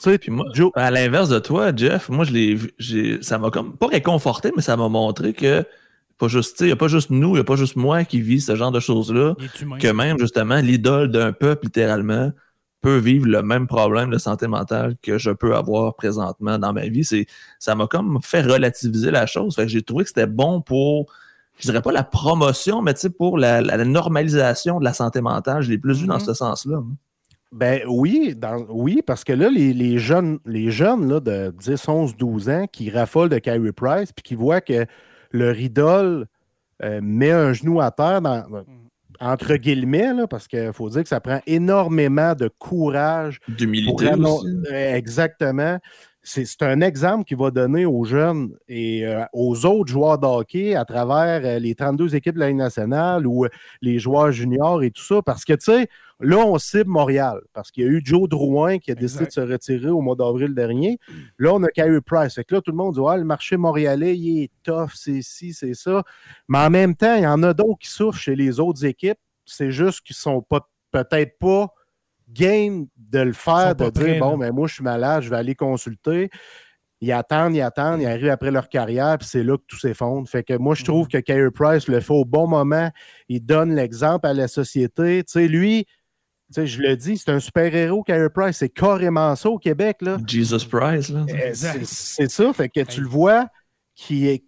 [0.01, 4.51] Puis moi, à l'inverse de toi, Jeff, moi, je l'ai, ça m'a comme pas réconforté,
[4.55, 5.65] mais ça m'a montré que
[6.17, 8.21] pas juste, il n'y a pas juste nous, il n'y a pas juste moi qui
[8.21, 9.35] vit ce genre de choses-là,
[9.79, 12.31] que même justement l'idole d'un peuple, littéralement,
[12.83, 16.87] peut vivre le même problème de santé mentale que je peux avoir présentement dans ma
[16.87, 17.05] vie.
[17.05, 17.25] C'est,
[17.57, 19.55] ça m'a comme fait relativiser la chose.
[19.55, 21.11] Fait que j'ai trouvé que c'était bon pour,
[21.57, 25.61] je dirais pas la promotion, mais pour la, la, normalisation de la santé mentale.
[25.63, 26.25] Je l'ai plus vu dans mm-hmm.
[26.25, 26.83] ce sens-là.
[27.53, 28.35] Ben oui,
[28.69, 32.89] oui, parce que là, les, jeunes, les jeunes là, de 10, 11, 12 ans qui
[32.89, 34.85] raffolent de Kyrie Price puis qui voient que
[35.31, 36.25] leur idole
[36.83, 38.65] euh, met un genou à terre mm.
[39.23, 43.39] Entre guillemets, parce qu'il faut dire que ça prend énormément de courage.
[43.47, 44.11] D'humilité
[44.69, 45.79] Exactement.
[46.25, 50.73] C'est un exemple qu'il va donner aux jeunes et euh, aux autres joueurs de hockey
[50.73, 53.45] à travers euh, les 32 équipes de la Ligue nationale ou
[53.81, 55.21] les joueurs juniors et tout ça.
[55.21, 55.89] Parce que, tu sais,
[56.23, 59.31] Là, on cible Montréal parce qu'il y a eu Joe Drouin qui a décidé de
[59.31, 60.97] se retirer au mois d'avril dernier.
[61.37, 62.35] Là, on a Kyrie Price.
[62.35, 65.21] Fait que là, tout le monde dit ouais, le marché montréalais, il est tough, c'est
[65.21, 66.03] ci, c'est ça.
[66.47, 69.19] Mais en même temps, il y en a d'autres qui souffrent chez les autres équipes.
[69.45, 71.67] C'est juste qu'ils sont pas peut-être pas
[72.29, 75.35] game de le faire, de dire bon, mais ben, moi, je suis malade, je vais
[75.35, 76.29] aller consulter
[77.03, 80.27] ils attendent, ils attendent, ils arrivent après leur carrière, puis c'est là que tout s'effondre.
[80.29, 81.09] Fait que moi, je trouve mm.
[81.09, 82.89] que Kyrie Price le fait au bon moment.
[83.27, 85.21] Il donne l'exemple à la société.
[85.25, 85.85] Tu sais, lui,
[86.55, 88.57] je le dis, c'est un super-héros, Kyrie Price.
[88.57, 89.97] C'est carrément ça au Québec.
[90.01, 90.17] Là.
[90.25, 91.11] Jesus Price.
[91.27, 92.53] Eh, c'est ça.
[92.53, 93.47] Fait que tu le vois
[93.95, 94.43] qui,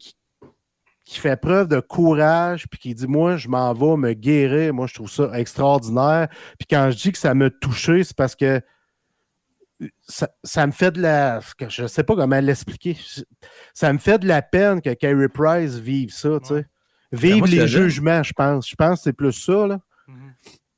[1.05, 4.73] qui, fait preuve de courage, puis qui dit Moi, je m'en vais me guérir.
[4.73, 6.27] Moi, je trouve ça extraordinaire.
[6.59, 8.61] Puis quand je dis que ça m'a touché, c'est parce que
[10.07, 11.41] ça, me fait de la.
[11.67, 12.97] Je ne sais pas comment l'expliquer.
[13.73, 16.39] Ça me fait de la peine que Kyrie Price vive ça.
[17.11, 18.69] Vive les jugements, je pense.
[18.69, 19.67] Je pense que c'est plus ça.
[19.67, 19.79] Là.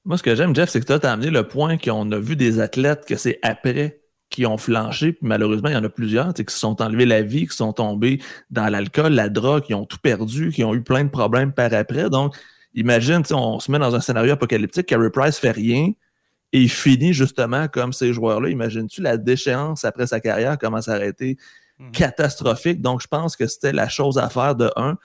[0.07, 2.37] Moi, ce que j'aime, Jeff, c'est que tu as amené le point qu'on a vu
[2.37, 6.33] des athlètes que c'est après qui ont flanché, puis malheureusement, il y en a plusieurs
[6.33, 9.85] qui se sont enlevés la vie, qui sont tombés dans l'alcool, la drogue, qui ont
[9.85, 12.09] tout perdu, qui ont eu plein de problèmes par après.
[12.09, 12.37] Donc,
[12.73, 15.91] imagine, on se met dans un scénario apocalyptique, Carey Price fait rien
[16.53, 18.47] et il finit justement comme ces joueurs-là.
[18.47, 21.37] Imagines-tu la déchéance après sa carrière, comment ça aurait été
[21.79, 21.91] mhm.
[21.91, 22.81] catastrophique?
[22.81, 24.97] Donc, je pense que c'était la chose à faire de un.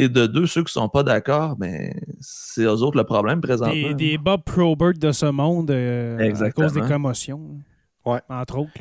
[0.00, 3.42] Et de deux, ceux qui ne sont pas d'accord, ben, c'est eux autres le problème
[3.42, 3.92] présentement.
[3.92, 7.42] Des, Bob Probert de ce monde euh, à cause des commotions.
[8.06, 8.20] Ouais.
[8.30, 8.80] Entre autres.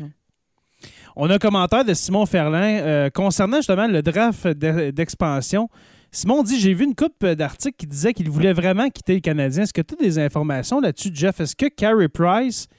[1.17, 5.67] On a un commentaire de Simon Ferlin euh, concernant justement le draft d'expansion.
[6.10, 9.63] Simon dit J'ai vu une coupe d'articles qui disait qu'il voulait vraiment quitter le Canadien.
[9.63, 11.41] Est-ce que tu as des informations là-dessus, Jeff?
[11.41, 12.69] Est-ce que Carey Price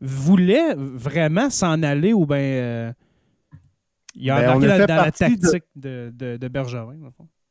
[0.00, 2.92] voulait vraiment s'en aller ou bien euh,
[4.14, 5.40] il a ben, embarqué dans, la tactique
[5.76, 6.96] de, de, de Bergerin,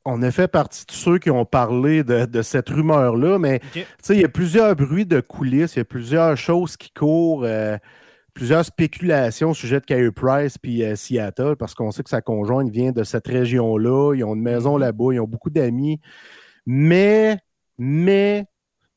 [0.09, 4.25] on a fait partie de ceux qui ont parlé de, cette rumeur-là, mais il y
[4.25, 7.77] a plusieurs bruits de coulisses, il y a plusieurs choses qui courent, euh,
[8.33, 12.21] plusieurs spéculations au sujet de Kyrie Price puis euh, Seattle, parce qu'on sait que sa
[12.21, 14.81] conjointe vient de cette région-là, ils ont une maison mhm.
[14.81, 15.99] là-bas, ils ont beaucoup d'amis.
[16.65, 17.37] Mais,
[17.77, 18.45] mais,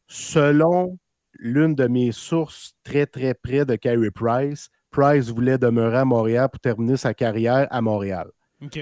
[0.08, 0.98] selon
[1.34, 6.48] l'une de mes sources très, très près de Kyrie Price, Price voulait demeurer à Montréal
[6.50, 8.30] pour terminer sa carrière à Montréal.
[8.62, 8.78] OK.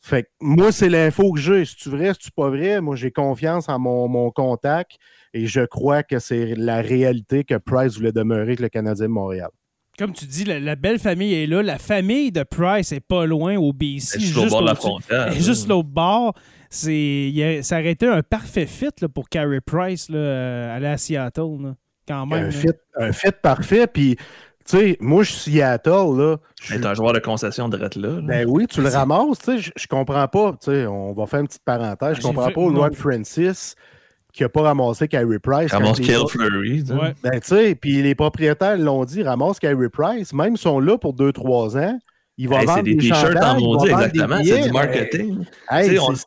[0.00, 1.64] Fait que moi, c'est l'info que j'ai.
[1.66, 4.92] Si tu vrai, si tu pas vrai, moi, j'ai confiance en mon, contact
[5.34, 9.12] et je crois que c'est la réalité que Price voulait demeurer avec le Canadien de
[9.12, 9.50] Montréal.
[9.98, 11.62] Comme tu dis, la, belle famille est là.
[11.62, 14.18] La famille de Price est pas loin au BC.
[14.18, 15.32] Juste, au bord de la frontière.
[15.32, 16.34] Juste l'autre bord.
[16.70, 21.74] ça aurait été un parfait fit pour Carey Price là, euh, aller à Seattle.
[22.08, 22.46] quand même.
[22.46, 23.86] Un fit, un fit parfait.
[23.86, 24.16] Puis
[24.70, 26.36] tu sais, moi, je suis Seattle, là.
[26.62, 28.20] Je un joueur de concession de là, là.
[28.22, 31.40] Ben oui, tu le ramasses, tu sais, je comprends pas, tu sais, on va faire
[31.40, 33.74] une petite parenthèse, je comprends pas Luan Francis
[34.32, 35.72] qui n'a pas ramassé Kyrie Price.
[35.72, 36.84] Ramasse Kill Fleury.
[36.90, 37.14] Ouais.
[37.22, 40.96] Ben, tu sais, puis les propriétaires l'ont dit, ramasse Kyrie Price, même ils sont là
[40.98, 41.98] pour 2-3 ans,
[42.36, 44.36] Il va Hey, vendre c'est des des t-shirts chandails, en maudit, exactement.
[44.44, 45.44] C'est du marketing.
[45.68, 46.24] Hey, Tu on- c'est-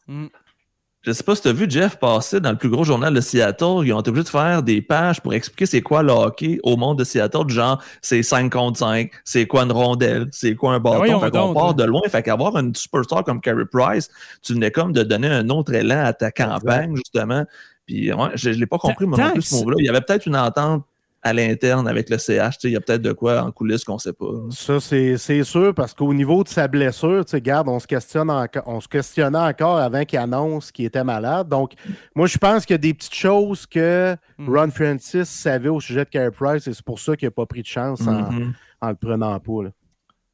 [1.03, 3.19] Je sais pas si tu as vu Jeff passer dans le plus gros journal de
[3.19, 3.81] Seattle.
[3.83, 6.77] Ils ont été obligés de faire des pages pour expliquer c'est quoi le hockey au
[6.77, 7.45] monde de Seattle.
[7.45, 10.99] Du genre, c'est 5 contre 5, c'est quoi une rondelle, c'est quoi un bâton.
[10.99, 11.73] voyons fait qu'on part hein.
[11.73, 12.01] de loin.
[12.07, 14.09] Fait qu'avoir une superstar comme Carey Price,
[14.41, 17.43] tu venais comme de donner un autre élan à ta campagne, justement.
[17.85, 19.75] Puis ouais, je ne l'ai pas compris, moi non plus, ce mot-là.
[19.79, 20.85] Il y avait peut-être une entente
[21.23, 22.57] à l'interne avec le CH.
[22.63, 24.25] Il y a peut-être de quoi en coulisses qu'on ne sait pas.
[24.51, 28.29] Ça, c'est sûr, parce qu'au niveau de sa blessure, tu sais, garde, on se, questionne
[28.65, 31.47] on se questionnait encore avant qu'il annonce qu'il était malade.
[31.47, 31.73] Donc,
[32.13, 34.49] moi, je pense qu'il y a des petites choses que Hmm.
[34.49, 37.45] Ron Francis savait au sujet de Carey Price et c'est pour ça qu'il n'a pas
[37.45, 38.53] pris de chance en, Mhm.
[38.81, 39.63] en le prenant pas.
[39.63, 39.69] là.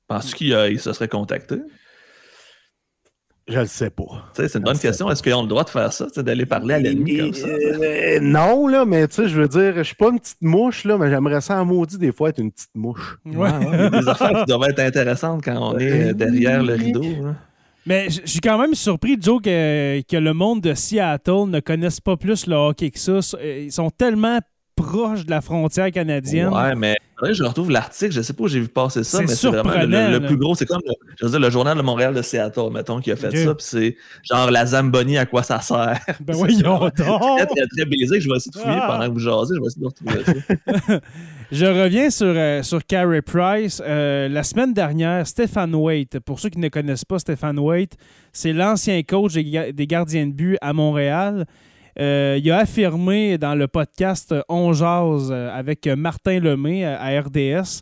[0.07, 1.57] Penses-tu qu'il se serait contacté?
[3.51, 4.03] Je le sais pas.
[4.33, 5.09] C'est une bonne question.
[5.09, 7.47] Est-ce qu'ils ont le droit de faire ça, d'aller parler à l'ennemi comme ça?
[7.47, 10.83] Euh, non, là, mais tu sais, je veux dire, je suis pas une petite mouche,
[10.83, 13.17] là, mais j'aimerais ça en maudit des fois être une petite mouche.
[13.25, 13.35] Ouais.
[13.35, 17.03] Ouais, ouais, des affaires qui doivent être intéressantes quand on est euh, derrière le rideau.
[17.25, 17.35] hein.
[17.85, 21.59] Mais je je suis quand même surpris, Joe, que, que le monde de Seattle ne
[21.59, 23.19] connaisse pas plus le hockey que ça.
[23.43, 24.37] Ils sont tellement
[24.75, 26.53] proches de la frontière canadienne.
[26.53, 28.11] Ouais, mais faudrait que je retrouve l'article.
[28.11, 30.55] Je sais pas où j'ai vu passer ça, mais c'est vraiment le, plus gros.
[30.55, 33.15] C'est comme le, je veux dire, le journal de Montréal de Seattle, mettons, qui a
[33.15, 33.55] fait ça.
[33.55, 35.99] Puis c'est genre la Zamboni, à quoi ça sert?
[36.21, 36.95] Ben voyons donc!
[36.95, 38.21] très, très basique.
[38.21, 38.87] Je vais essayer de fouiller Ah.
[38.87, 39.55] pendant que vous jasez.
[39.55, 40.43] Je vais essayer de retrouver
[40.87, 40.99] ça.
[41.51, 43.81] Je reviens sur, euh, sur Carey Price.
[43.83, 47.97] Euh, la semaine dernière, Stéphane Waite, pour ceux qui ne connaissent pas Stéphane Waite,
[48.31, 51.47] c'est l'ancien coach des gardiens de but à Montréal.
[51.99, 57.19] Euh, il a affirmé dans le podcast On Jase euh, avec Martin Lemay euh, à
[57.19, 57.81] RDS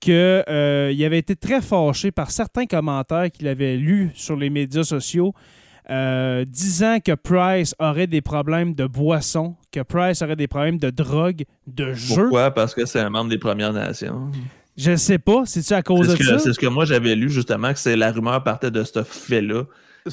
[0.00, 5.34] qu'il avait été très fâché par certains commentaires qu'il avait lus sur les médias sociaux
[5.90, 10.90] euh, disant que Price aurait des problèmes de boisson, que Price aurait des problèmes de
[10.90, 12.24] drogue, de jeu.
[12.24, 12.50] Pourquoi?
[12.50, 14.30] Parce que c'est un membre des Premières Nations.
[14.76, 15.44] Je sais pas.
[15.46, 16.38] C'est-tu à cause de ça?
[16.38, 19.64] c'est ce que moi j'avais lu justement, que c'est la rumeur partait de ce fait-là.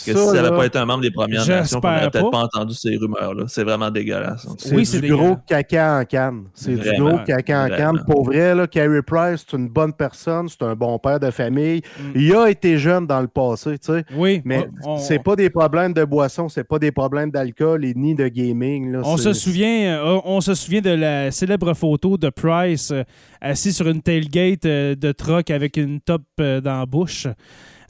[0.04, 2.10] Que Ça, si ça n'avait pas été un membre des Premières J'espère Nations, on n'aurait
[2.10, 2.32] peut-être pas.
[2.32, 3.44] pas entendu ces rumeurs-là.
[3.48, 4.48] C'est vraiment dégueulasse.
[4.58, 6.46] C'est Oui, c'est du gros caca en canne.
[6.54, 7.94] C'est du gros caca en vraiment.
[7.94, 8.06] canne.
[8.06, 11.82] Pour vrai, là, Carey Price, c'est une bonne personne, c'est un bon père de famille.
[12.00, 12.12] Mm.
[12.16, 14.06] Il a été jeune dans le passé, tu sais.
[14.16, 17.94] Oui, Mais on, c'est pas des problèmes de boisson, c'est pas des problèmes d'alcool et
[17.94, 18.92] ni de gaming.
[18.92, 23.04] Là, on se souvient, euh, on se souvient de la célèbre photo de Price euh,
[23.42, 27.28] assis sur une tailgate euh, de truck avec une top dans la bouche.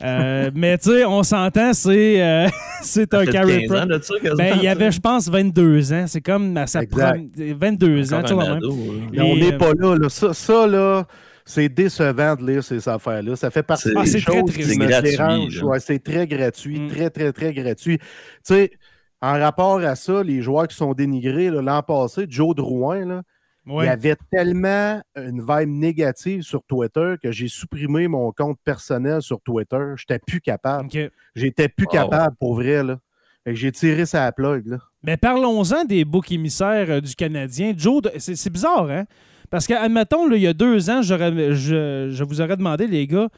[0.03, 2.47] Euh, mais tu sais, on s'entend, c'est euh,
[2.81, 3.81] c'est un fait Carey 15 Price.
[3.81, 6.05] ans de ça, quasiment, Ben, il y avait, je pense, 22 ans.
[6.07, 8.51] C'est comme à sa prom- 22 ans, Encore même.
[8.57, 9.19] ado, ouais.
[9.21, 9.95] On n'est euh, pas là.
[9.97, 10.09] là.
[10.09, 11.05] Ça, ça, là,
[11.45, 13.35] c'est décevant de lire ces affaires-là.
[13.35, 15.61] Ça fait partie C'est- des Ah, c'est très choses qui me C'est gratuit, dérangent.
[15.61, 15.67] là.
[15.67, 16.87] Ouais, c'est très gratuit, Mm.
[16.89, 17.97] très, très, très gratuit.
[17.99, 18.05] Tu
[18.43, 18.71] sais,
[19.21, 23.21] en rapport à ça, les joueurs qui sont dénigrés, là, l'an passé, Joe Drouin, là,
[23.67, 23.85] Ouais.
[23.85, 29.21] il y avait tellement une vibe négative sur Twitter que j'ai supprimé mon compte personnel
[29.21, 29.93] sur Twitter.
[29.97, 30.89] J'étais plus capable.
[31.35, 31.91] J'étais plus Wow.
[31.91, 32.83] capable, pour vrai.
[32.83, 32.99] Là.
[33.43, 34.67] Fait que j'ai tiré sa plug.
[34.67, 34.77] Là.
[35.03, 37.73] Mais parlons-en des boucs émissaires euh, du Canadien.
[37.75, 39.05] Joe, c'est bizarre, hein?
[39.51, 43.29] Parce qu'admettons, il y a deux ans, j'aurais- je, je vous aurais demandé, les gars,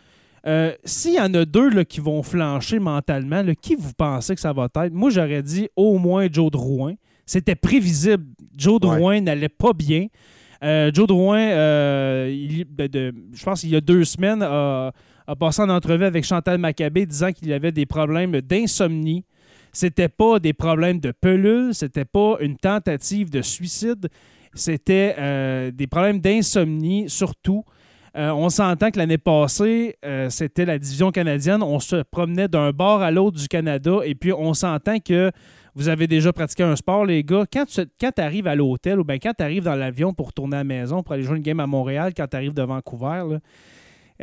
[0.46, 4.34] euh, s'il y en a deux là, qui vont flancher mentalement, là, qui vous pensez
[4.36, 4.94] que ça va être?
[4.94, 6.94] Moi, j'aurais dit au moins Joe Drouin.
[7.28, 8.26] C'était prévisible.
[8.58, 10.08] Joe Drouin n'allait pas bien.
[10.64, 14.92] Euh, Joe Drouin, euh, il- de- de- je pense qu'il y a deux semaines, a,
[15.28, 19.24] a passé en entrevue avec Chantal Maccabé disant qu'il avait des problèmes d'insomnie.
[19.72, 24.08] C'était pas des problèmes de pelule, c'était pas une tentative de suicide,
[24.56, 27.64] c'était euh, des problèmes d'insomnie surtout.
[28.16, 31.62] Euh, on s'entend que l'année passée, euh, c'était la division canadienne.
[31.62, 35.32] On se promenait d'un bord à l'autre du Canada et puis on s'entend que
[35.78, 37.46] vous avez déjà pratiqué un sport, les gars.
[37.54, 40.56] Quand tu quand arrives à l'hôtel ou bien quand tu arrives dans l'avion pour retourner
[40.56, 43.24] à la maison, pour aller jouer une game à Montréal, quand tu arrives de Vancouver,
[43.30, 43.40] là,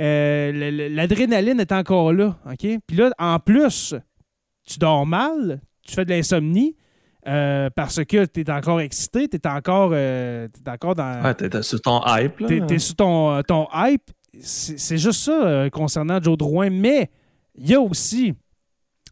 [0.01, 2.37] euh, l'adrénaline est encore là.
[2.51, 2.67] OK?
[2.85, 3.95] Puis là, en plus,
[4.67, 6.75] tu dors mal, tu fais de l'insomnie
[7.29, 11.23] euh, parce que tu es encore excité, tu es encore, euh, t'es encore dans.
[11.23, 12.41] Ouais, t'étais sur ton hype.
[12.41, 12.49] Là.
[12.49, 14.11] T'es, t'es sur ton, ton hype.
[14.41, 16.69] C'est, juste ça euh, concernant Joe Drouin.
[16.69, 17.13] Mais
[17.55, 18.35] il y a aussi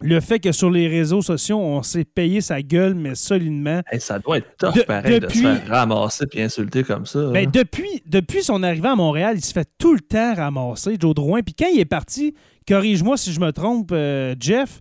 [0.02, 3.80] le fait que sur les réseaux sociaux, on s'est payé sa gueule, mais solidement.
[3.90, 7.06] Hey, ça doit être tough, De- pareil, depuis- de se faire ramasser puis insulter comme
[7.06, 7.30] ça.
[7.30, 7.50] Ben, hein.
[7.52, 11.42] depuis, depuis son arrivée à Montréal, il se fait tout le temps ramasser, Joe Drouin.
[11.42, 12.34] Puis quand il est parti,
[12.68, 14.80] corrige-moi si je me trompe, euh, Jeff,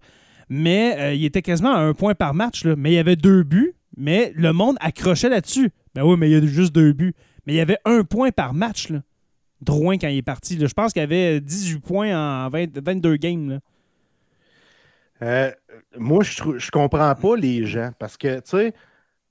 [0.49, 2.65] mais euh, il était quasiment à un point par match.
[2.65, 2.75] Là.
[2.77, 5.69] Mais il y avait deux buts, mais le monde accrochait là-dessus.
[5.95, 7.13] Ben oui, mais il y a juste deux buts.
[7.47, 9.01] Mais il y avait un point par match, là.
[9.61, 10.57] Drouin, quand il est parti.
[10.57, 10.65] là.
[10.67, 12.15] Je pense qu'il avait 18 points
[12.45, 13.49] en 20 22 games.
[13.49, 13.59] Là.
[15.23, 15.51] Euh,
[15.97, 18.73] moi, je, je comprends pas les gens parce que, tu sais,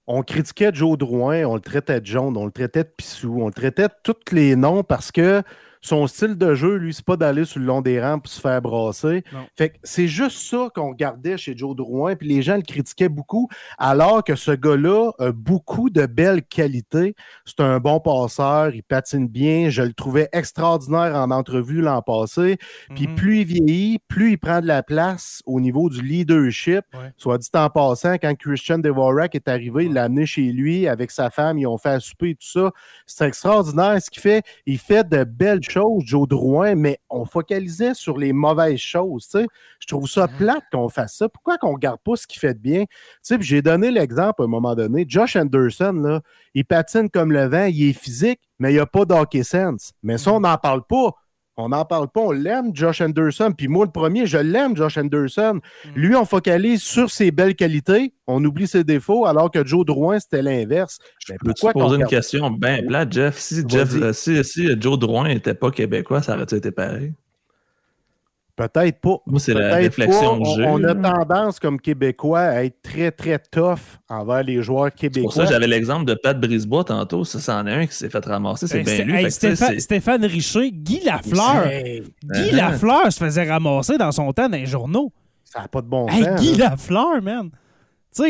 [0.07, 3.47] on critiquait Joe Drouin, on le traitait de jaune, on le traitait de pissou, on
[3.49, 5.43] le traitait de tous les noms parce que
[5.83, 8.41] Son style de jeu, lui, c'est pas d'aller sur le long des rampes pour se
[8.41, 9.25] faire brasser.
[9.33, 9.47] Non.
[9.57, 13.09] Fait que c'est juste ça qu'on regardait chez Joe Drouin, puis les gens le critiquaient
[13.09, 17.15] beaucoup, alors que ce gars-là a beaucoup de belles qualités.
[17.45, 19.71] C'est un bon passeur, il patine bien.
[19.71, 22.59] Je le trouvais extraordinaire en entrevue l'an passé.
[22.95, 23.15] Puis Mhm.
[23.15, 26.85] plus il vieillit, plus il prend de la place au niveau du leadership.
[26.93, 27.13] Ouais.
[27.17, 31.11] Soit dit en passant, quand Christian Devorak est arrivé, il l'a amené chez lui avec
[31.11, 32.71] sa femme, ils ont fait à souper et tout ça.
[33.07, 34.43] C'est extraordinaire ce qu'il fait.
[34.67, 39.29] Il fait de belles choses, Joe Drouin, mais on focalisait sur les mauvaises choses.
[39.79, 41.29] Je trouve ça plate qu'on fasse ça.
[41.29, 42.85] Pourquoi qu'on regarde pas ce qu'il fait de bien?
[43.41, 45.05] J'ai donné l'exemple à un moment donné.
[45.09, 46.21] Josh Anderson, là,
[46.55, 49.93] il patine comme le vent, il est physique, mais il n'a pas d'hockey sense.
[50.03, 51.15] Mais ça, on n'en parle pas.
[51.57, 53.53] On n'en parle pas, on l'aime, Josh Anderson.
[53.57, 55.61] Puis moi, le premier, je l'aime, Josh Anderson.
[55.95, 60.19] Lui, on focalise sur ses belles qualités, on oublie ses défauts, alors que Joe Drouin,
[60.19, 60.99] c'était l'inverse.
[61.19, 63.37] Je Mais peux te poser une question bien plate, Jeff?
[63.39, 67.13] Si, Jeff euh, si, si Joe Drouin n'était pas québécois, ça aurait-il été pareil?
[68.69, 69.17] Peut-être pas.
[69.27, 70.45] Moi, c'est la réflexion pas.
[70.45, 70.67] que j'ai.
[70.67, 75.09] On, on a tendance, comme Québécois, à être très, très tough envers les joueurs C'est
[75.09, 75.33] pour québécois.
[75.33, 77.25] ça que j'avais l'exemple de Pat Brisebois tantôt.
[77.25, 78.67] Ça, c'en est un qui s'est fait ramasser.
[78.67, 79.15] C'est Hey, bien lui.
[79.25, 81.67] hey, Fait Stéphane, Richer, Guy Lafleur.
[81.67, 82.57] Hey, Guy Uh-huh.
[82.57, 85.11] Lafleur se faisait ramasser dans son temps dans les journaux.
[85.45, 86.41] ça n'a pas de bon Hey, sens.
[86.41, 86.71] Guy là.
[86.71, 87.51] Lafleur, man.
[88.15, 88.25] Tu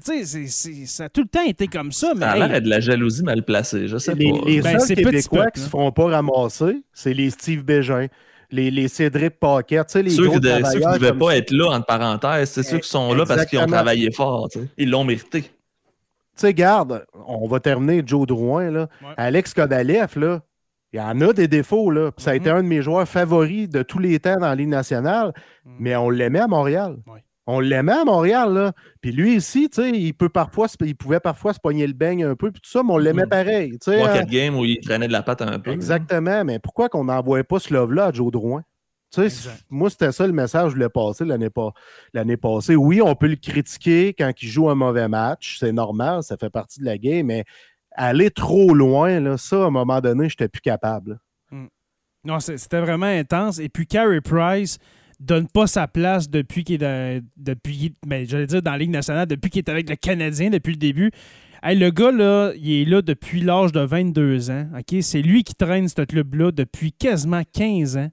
[0.00, 2.78] sais, ça a tout le temps été comme ça, mais Ça a l'air de la
[2.78, 3.88] jalousie mal placée.
[3.88, 4.38] Je sais Les, pas.
[4.46, 7.64] les Ben, seuls c'est petit Québécois qui ne se feront pas ramasser, c'est les Steve
[7.64, 8.06] Bégin,
[8.50, 11.12] les, les Cédric Paquette, tu sais, les Ceux gros qui, de- ceux qui ne devaient
[11.18, 11.36] pas ça.
[11.38, 14.48] être là, entre parenthèses, c'est ceux qui sont là parce qu'ils ont travaillé fort.
[14.50, 14.68] tu sais.
[14.78, 15.42] Ils l'ont mérité.
[15.42, 15.50] Tu
[16.36, 18.88] sais, garde, on va terminer Joe Drouin, là.
[19.02, 19.14] Ouais.
[19.16, 20.40] Alex Kodalev, là,
[20.92, 22.10] il y en a des défauts, là.
[22.12, 22.40] Puis Ça a Mhm.
[22.40, 25.32] été un de mes joueurs favoris de tous les temps dans la Ligue nationale,
[25.64, 25.72] Mhm.
[25.78, 26.96] mais on l'aimait à Montréal.
[27.06, 27.22] Ouais.
[27.46, 28.72] On l'aimait à Montréal, là.
[29.02, 31.92] Puis lui ici, tu sais, il peut parfois, se- il pouvait parfois se pogner le
[31.92, 33.28] beigne un peu, puis tout ça, mais on l'aimait Mhm.
[33.28, 33.70] pareil.
[33.72, 34.14] tu sais, Trois, hein.
[34.20, 35.70] quatre games où il traînait de la patte un peu.
[35.72, 38.62] Exactement, mais pourquoi qu'on n'envoie pas ce love-là à Joe Drouin?
[39.12, 41.72] Tu sais, moi, c'était ça le message que je voulais passer l'année pas-
[42.14, 42.74] l'année passée.
[42.74, 45.58] Oui, on peut le critiquer quand il joue un mauvais match.
[45.60, 47.44] C'est normal, ça fait partie de la game, mais
[47.92, 51.20] aller trop loin, là, ça, à un moment donné, je n'étais plus capable.
[52.24, 53.58] Non, c'est- c'était vraiment intense.
[53.58, 54.78] Et puis, Carey Price
[55.20, 58.90] donne pas sa place depuis qu'il est dans, depuis, ben, j'allais dire dans la Ligue
[58.90, 61.10] nationale, depuis qu'il est avec le Canadien depuis le début.
[61.62, 64.68] Le gars, là, il est là depuis l'âge de 22 ans.
[64.78, 64.98] OK?
[65.00, 68.10] C'est lui qui traîne ce club-là depuis quasiment 15 ans.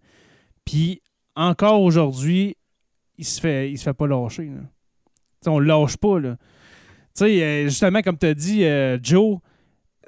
[0.64, 1.02] Puis,
[1.36, 2.56] encore aujourd'hui,
[3.18, 4.46] il se fait, il se fait pas lâcher.
[4.46, 4.62] là.
[5.48, 6.20] On le lâche pas.
[6.20, 6.38] Là.
[7.22, 9.40] Euh, justement, comme tu as dit, euh, Joe,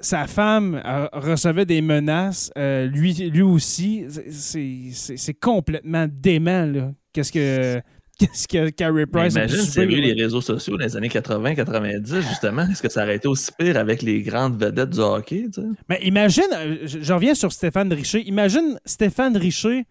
[0.00, 4.04] sa femme euh, recevait des menaces, euh, lui, lui aussi.
[4.30, 6.92] C'est- complètement dément, là.
[7.12, 7.80] Qu'est-ce que,
[8.18, 12.62] qu'est-ce que Mais Price imagine avait eu les réseaux sociaux dans les années 80-90, justement.
[12.68, 15.46] Est-ce que ça aurait été aussi pire avec les grandes vedettes du hockey?
[15.52, 15.68] tu sais?
[15.88, 18.20] Mais imagine, euh, je, je reviens sur Stéphane Richer.
[18.26, 19.84] Imagine Stéphane Richer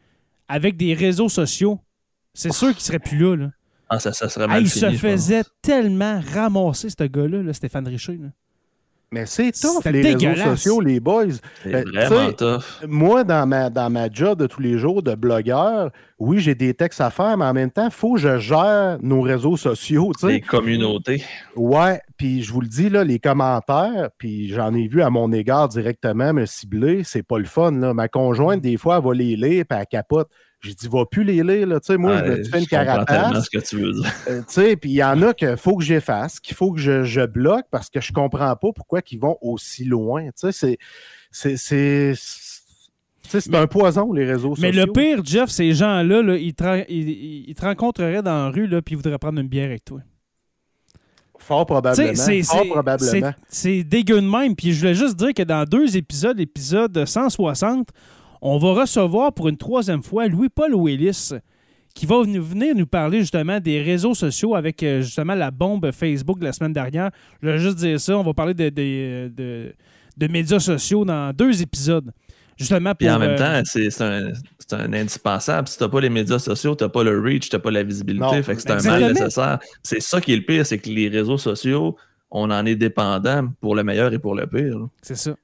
[0.48, 1.80] avec des réseaux sociaux.
[2.34, 3.36] C'est sûr qu'il serait plus là.
[3.36, 3.52] là.
[3.90, 7.88] Ah, ça, ça serait mal il fini, se faisait tellement ramasser, ce gars-là, là, Stéphane
[7.88, 8.18] Richer.
[8.20, 8.30] là.
[9.14, 11.26] Mais c'est tough, les réseaux sociaux, les boys.
[11.62, 12.64] C'est Ben, vraiment tough.
[12.88, 16.74] Moi, dans ma, dans ma job de tous les jours de blogueur, oui, j'ai des
[16.74, 20.12] textes à faire, mais en même temps, il faut que je gère nos réseaux sociaux.
[20.24, 21.24] Les communautés.
[21.56, 25.32] Ouais, puis je vous le dis, là, les commentaires, puis j'en ai vu à mon
[25.32, 27.72] égard directement me cibler, c'est pas le fun.
[27.72, 27.94] Là.
[27.94, 30.30] Ma conjointe, des fois, elle va les lire, puis elle capote.
[30.64, 31.80] J'ai dit, va plus les lire, là.
[31.82, 33.46] Tu sais, moi, je me fait une carapace.
[33.46, 34.14] ce que tu veux dire.
[34.30, 36.80] Euh, tu sais, puis il y en a qu'il faut que j'efface, qu'il faut que
[36.80, 40.24] je, je bloque parce que je comprends pas pourquoi ils vont aussi loin.
[40.40, 40.78] Tu sais,
[41.32, 42.16] c'est.
[43.26, 43.56] C'est.
[43.56, 44.86] un poison, les réseaux Mais sociaux.
[44.86, 48.82] le pire, Jeff, ces gens-là, là, ils, te, ils- te rencontreraient dans la rue, là,
[48.82, 50.00] puis ils voudraient prendre une bière avec toi.
[51.40, 53.32] Fort probablement.
[53.50, 54.56] C'est dégueu de même.
[54.56, 57.90] Puis je voulais juste dire que dans deux épisodes, épisode 160,
[58.46, 61.32] on va recevoir pour une troisième fois Louis-Paul Willis,
[61.96, 66.40] qui va venir nous parler justement des réseaux sociaux avec euh, justement la bombe Facebook
[66.40, 67.12] de la semaine dernière.
[67.42, 68.18] Je voulais juste dire ça.
[68.18, 69.74] On va parler de, de, de-
[70.18, 72.12] de médias sociaux dans deux épisodes.
[72.58, 72.98] Justement pour.
[72.98, 74.04] Puis en même euh, temps, c'est c'est
[74.74, 75.68] un, indispensable.
[75.68, 78.26] Si t'as pas les médias sociaux, t'as pas le reach, t'as pas la visibilité.
[78.26, 78.44] Non.
[78.44, 79.60] fait que c'est un mal nécessaire.
[79.82, 81.96] C'est ça qui est le pire, c'est que les réseaux sociaux,
[82.30, 84.88] on en est dépendant pour le meilleur et pour le pire.
[85.02, 85.36] c'est ça.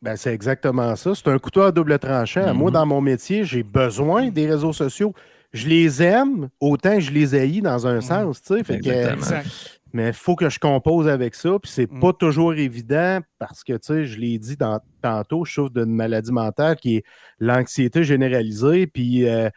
[0.00, 1.14] Ben, c'est exactement ça.
[1.14, 2.52] C'est un couteau à double tranchant.
[2.52, 2.56] Mhm.
[2.58, 5.12] Moi, dans mon métier, j'ai besoin des réseaux sociaux.
[5.52, 8.40] Je les aime autant que je les haïs dans un sens.
[8.40, 9.14] Fait que- Exactement.
[9.16, 9.80] Exact.
[9.94, 11.58] mais il faut que je compose avec ça.
[11.62, 12.00] Puis c'est Mm.
[12.00, 15.94] pas toujours évident parce que, tu sais, je l'ai dit dans- tantôt, je souffre d'une
[15.94, 17.04] maladie mentale qui est
[17.40, 18.86] l'anxiété généralisée.
[18.86, 19.48] Puis euh,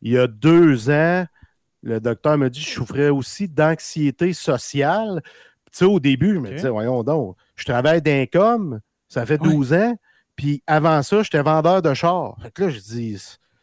[0.00, 1.26] il y a deux ans,
[1.82, 5.20] le docteur m'a dit que je souffrais aussi d'anxiété sociale.
[5.70, 9.48] Tu sais, au début, je me disais, voyons donc, je travaille d'income, ça fait Ouais.
[9.48, 9.94] 12 ans.
[10.36, 12.36] Puis avant ça, j'étais vendeur de chars.
[12.42, 13.22] Fait que là, je dis,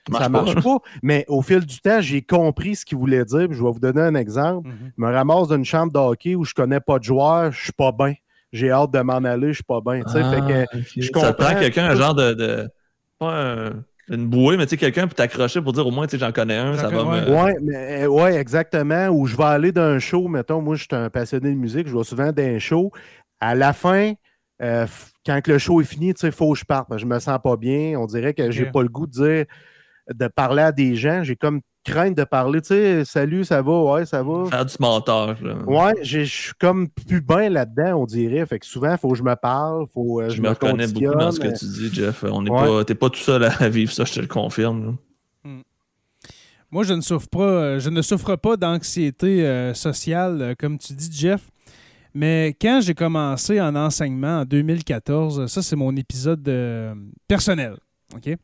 [0.09, 0.41] Marche ça pas.
[0.43, 0.77] marche pas.
[1.03, 3.47] Mais au fil du temps, j'ai compris ce qu'il voulait dire.
[3.47, 4.67] Puis je vais vous donner un exemple.
[4.69, 4.91] Mhm.
[4.97, 7.71] Je me ramasse d'une chambre de hockey où je connais pas de joueurs, je suis
[7.73, 8.13] pas bien.
[8.51, 10.03] J'ai hâte de m'en aller, je suis pas bien.
[10.03, 11.59] Fait que, Ah, je Ça te prend comprends.
[11.59, 12.33] quelqu'un, un genre de.
[12.33, 12.69] de-
[13.19, 16.11] pas un- une bouée, mais tu sais, quelqu'un pour t'accrocher pour dire au moins, tu
[16.11, 17.31] sais, j'en connais un, ça va me.
[17.41, 19.07] Ouais, mais, euh, ouais, exactement.
[19.07, 21.95] Où je vais aller d'un show, mettons, moi, je suis un passionné de musique, je
[21.97, 22.91] vais souvent d'un show.
[23.39, 24.11] À la fin,
[24.61, 24.85] euh,
[25.25, 26.89] quand que le show est fini, tu sais, il faut que je parte.
[26.97, 27.97] Je me sens pas bien.
[27.99, 29.45] On dirait que j'ai pas le goût de dire,
[30.13, 31.23] de parler à des gens.
[31.23, 34.45] J'ai comme crainte de parler, tu sais, salut, ça va, ouais, ça va.
[34.45, 35.35] Faire du menteur.
[35.43, 35.55] là.
[35.67, 38.45] Ouais, je suis comme plus bien là-dedans, on dirait.
[38.45, 41.13] Fait que souvent, il faut que je me parle, faut euh, Je me reconnais beaucoup
[41.17, 42.23] dans ce que tu dis, Jeff.
[42.23, 42.65] On n'est Ouais.
[42.67, 44.85] pas, t'es pas tout seul à vivre ça, je te le confirme.
[44.85, 44.91] là.
[46.71, 50.93] Moi, je ne souffre pas, euh, je ne souffre pas d'anxiété euh, sociale, comme tu
[50.93, 51.51] dis, Jeff.
[52.13, 56.93] Mais quand j'ai commencé en enseignement en 2014, ça c'est mon épisode euh,
[57.27, 57.75] personnel.
[58.15, 58.35] OK?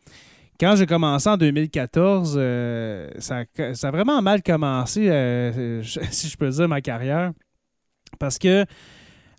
[0.59, 6.28] Quand j'ai commencé en 2014, euh, ça, a- ça a vraiment mal commencé, euh, si
[6.28, 7.32] je peux dire, ma carrière.
[8.17, 8.65] Parce que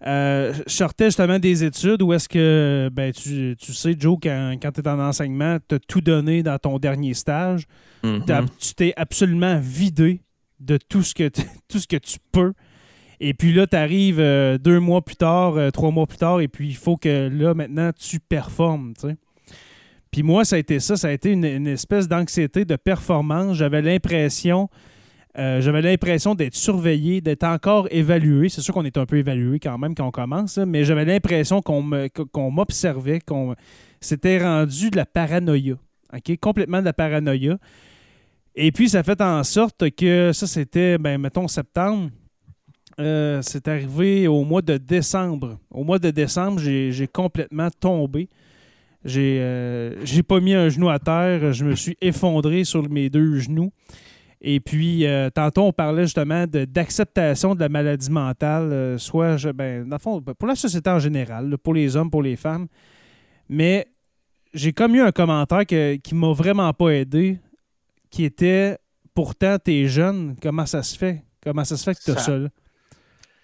[0.06, 4.54] euh, je sortais justement des études où est-ce que, ben, tu, tu sais, Joe, quand,
[4.62, 7.64] quand tu es en enseignement, tu as tout donné dans ton dernier stage.
[8.02, 8.24] Mhm.
[8.24, 10.22] T'as- tu t'es absolument vidé
[10.58, 11.28] de tout ce que,
[11.68, 12.54] tout ce que tu peux.
[13.20, 14.18] Et puis là, tu arrives
[14.58, 17.52] deux mois plus tard, euh, trois mois plus tard, et puis il faut que là,
[17.52, 18.94] maintenant, tu performes.
[20.10, 23.56] Puis moi, ça a été ça, ça a été une, espèce d'anxiété de performance.
[23.56, 24.70] J'avais l'impression.
[25.38, 28.48] euh, j'avais l'impression d'être surveillé, d'être encore évalué.
[28.48, 31.60] C'est sûr qu'on est un peu évalué quand même quand on commence, mais j'avais l'impression
[31.60, 33.54] qu'on m'observait, qu'on
[34.00, 35.74] c'était rendu de la paranoïa.
[36.40, 37.58] Complètement de la paranoïa.
[38.56, 42.10] Et puis, ça fait en sorte que ça, c'était, ben, mettons, septembre.
[43.00, 45.58] Euh, c'est arrivé au mois de décembre.
[45.70, 48.28] Au mois de décembre, j'ai complètement tombé.
[49.04, 51.52] J'ai euh, pas mis un genou à terre.
[51.52, 53.72] Je me suis effondré sur mes deux genoux.
[54.42, 59.50] Et puis, euh, tantôt, on parlait justement d'acceptation de, la maladie mentale, euh, soit, je-
[59.50, 62.66] ben, dans le fond, pour la société en général, pour les hommes, pour les femmes.
[63.50, 63.86] Mais
[64.54, 67.38] j'ai comme eu un commentaire que- qui m'a vraiment pas aidé,
[68.10, 68.78] qui était
[69.14, 71.22] pourtant, t'es jeune, comment ça se fait?
[71.42, 72.48] Comment ça se fait que t'as Ça- ça, là?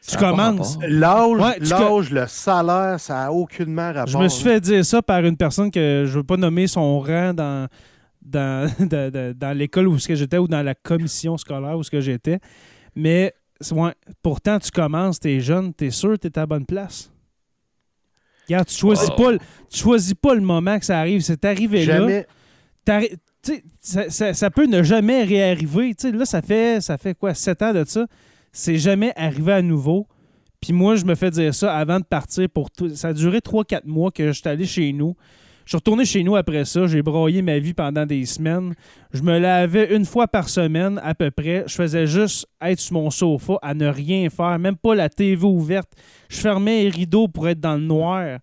[0.09, 0.79] Tu commences?
[0.87, 4.07] L'âge, Ouais, l'âge, le salaire, ça n'a aucunement rapport.
[4.07, 7.01] Je me suis fait dire ça par une personne que je veux pas nommer son
[7.01, 7.67] rang dans,
[8.23, 11.83] dans, dans, dans- dans l'école où ce que j'étais ou dans la commission scolaire où
[11.83, 12.39] ce que j'étais.
[12.95, 13.35] Mais
[13.73, 13.93] ouais,
[14.23, 16.67] pourtant, tu commences, tu es jeune, tu es sûr que tu es à la bonne
[16.67, 17.11] place.
[18.49, 19.21] Regarde, tu choisis, Oh.
[19.23, 19.39] pas le,
[19.71, 21.21] tu choisis pas le moment que ça arrive.
[21.23, 21.97] C'est arrivé là.
[21.97, 22.27] Jamais.
[23.81, 25.95] Ça, ça- ça peut ne jamais réarriver.
[25.95, 28.07] Tu sais, là, ça fait, ça fait quoi, sept ans de ça?
[28.57, 30.07] C'est jamais arrivé à nouveau.
[30.63, 32.49] Puis moi, je me fais dire ça avant de partir.
[32.49, 32.89] pour tout.
[32.89, 35.15] Ça a duré 3-4 mois que je suis allé chez nous.
[35.67, 36.87] Je suis retourné chez nous après ça.
[36.87, 38.73] J'ai broyé ma vie pendant des semaines.
[39.13, 41.65] Je me lavais une fois par semaine à peu près.
[41.67, 45.45] Je faisais juste être sur mon sofa à ne rien faire, même pas la TV
[45.45, 45.93] ouverte.
[46.31, 48.39] Je fermais les rideaux pour être dans le noir.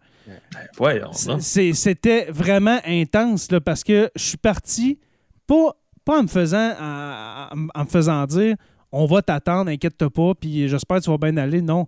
[1.39, 4.99] C'était vraiment intense là, parce que je suis parti
[5.47, 5.71] pas,
[6.05, 8.57] pas en, me faisant, en me faisant dire
[8.93, 11.61] on va t'attendre, inquiète-toi pas, puis j'espère que tu vas bien aller.
[11.61, 11.87] Non.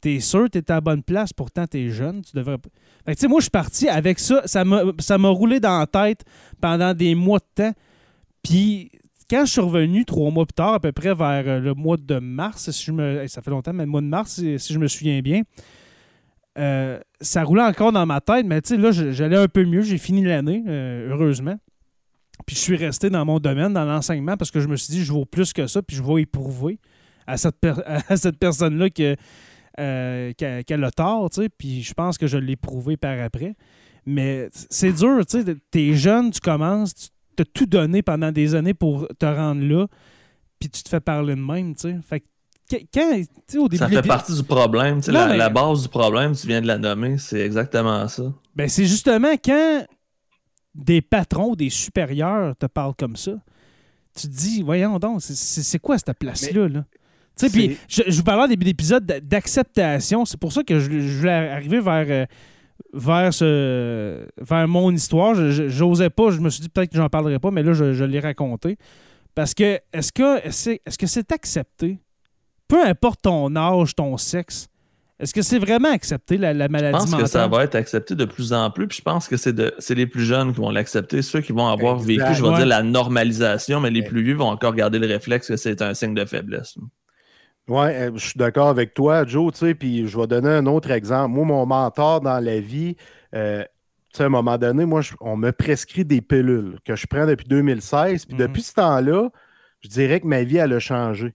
[0.00, 2.58] T'es sûr, t'es à la bonne place, pourtant t'es jeune, tu devrais.
[3.06, 4.42] Fait que, tu sais, moi, je suis parti avec ça.
[4.44, 6.24] Ça m'a roulé dans la tête
[6.60, 7.72] pendant des mois de temps.
[8.42, 8.90] Puis
[9.30, 11.96] quand je suis revenu trois mois plus tard, à peu près vers euh, le mois
[11.96, 15.40] de mars, Ça fait longtemps, mais le mois de mars, si, je me souviens bien.
[16.58, 19.80] euh, ça roulait encore dans ma tête, mais tu sais, là, j'allais un peu mieux.
[19.80, 21.56] J'ai fini l'année, euh, heureusement.
[22.46, 25.04] Puis je suis resté dans mon domaine, dans l'enseignement, parce que je me suis dit,
[25.04, 26.78] je vaux plus que ça, puis je vais éprouver
[27.26, 27.74] à cette, per-
[28.08, 28.88] à cette personne-là
[29.80, 31.48] euh, qu'elle a tort, tu sais.
[31.48, 33.54] Puis je pense que je l'ai prouvé par après.
[34.06, 35.56] Mais c'est dur, tu sais.
[35.70, 39.86] T'es jeune, tu commences, tu t'as tout donné pendant des années pour te rendre là,
[40.60, 41.96] puis tu te fais parler de même, tu sais.
[42.08, 42.26] Fait que
[42.92, 43.76] quand, au début...
[43.78, 44.98] Ça fait partie du problème.
[44.98, 47.40] tu sais, Non, la, mais- la base du problème, tu viens de la nommer, c'est
[47.40, 48.32] exactement ça.
[48.54, 49.84] Ben, c'est justement quand
[50.74, 53.32] des patrons des supérieurs te parlent comme ça,
[54.16, 56.68] tu te dis, voyons donc, c'est- quoi cette place-là?
[56.68, 56.84] Là?
[57.36, 60.24] Tu sais, puis je, je vous parlais début d'épisode d'a- d'acceptation.
[60.24, 62.26] C'est pour ça que je, je voulais arriver vers, euh,
[62.92, 65.34] vers, ce, vers mon histoire.
[65.34, 68.04] J'osais pas, je me suis dit peut-être que j'en parlerai pas, mais là, je, je
[68.04, 68.78] l'ai raconté.
[69.34, 71.98] Parce que, est-ce que c'est est -ce c'est accepté?
[72.68, 74.68] Peu importe ton âge, ton sexe,
[75.20, 77.28] est-ce que c'est vraiment accepté, la, la Je maladie pense que mentale?
[77.28, 78.86] ça va être accepté de plus en plus.
[78.88, 81.52] Puis je pense que c'est de- c'est les plus jeunes qui vont l'accepter, ceux qui
[81.52, 82.06] vont avoir Exact.
[82.08, 82.56] vécu, je vais Ouais.
[82.56, 84.06] dire, la normalisation, mais les Ouais.
[84.06, 86.76] plus vieux vont encore garder le réflexe que c'est un signe de faiblesse.
[87.66, 90.90] Oui, je suis d'accord avec toi, Joe, tu sais, puis je vais donner un autre
[90.90, 91.30] exemple.
[91.34, 92.94] Moi, mon mentor dans la vie,
[93.34, 93.62] euh,
[94.12, 97.06] tu sais, à un moment donné, moi, je- on me prescrit des pilules que je
[97.06, 98.26] prends depuis 2016.
[98.26, 98.40] Puis Mhm.
[98.48, 99.30] depuis ce temps-là,
[99.80, 101.32] je dirais que ma vie, elle a changé.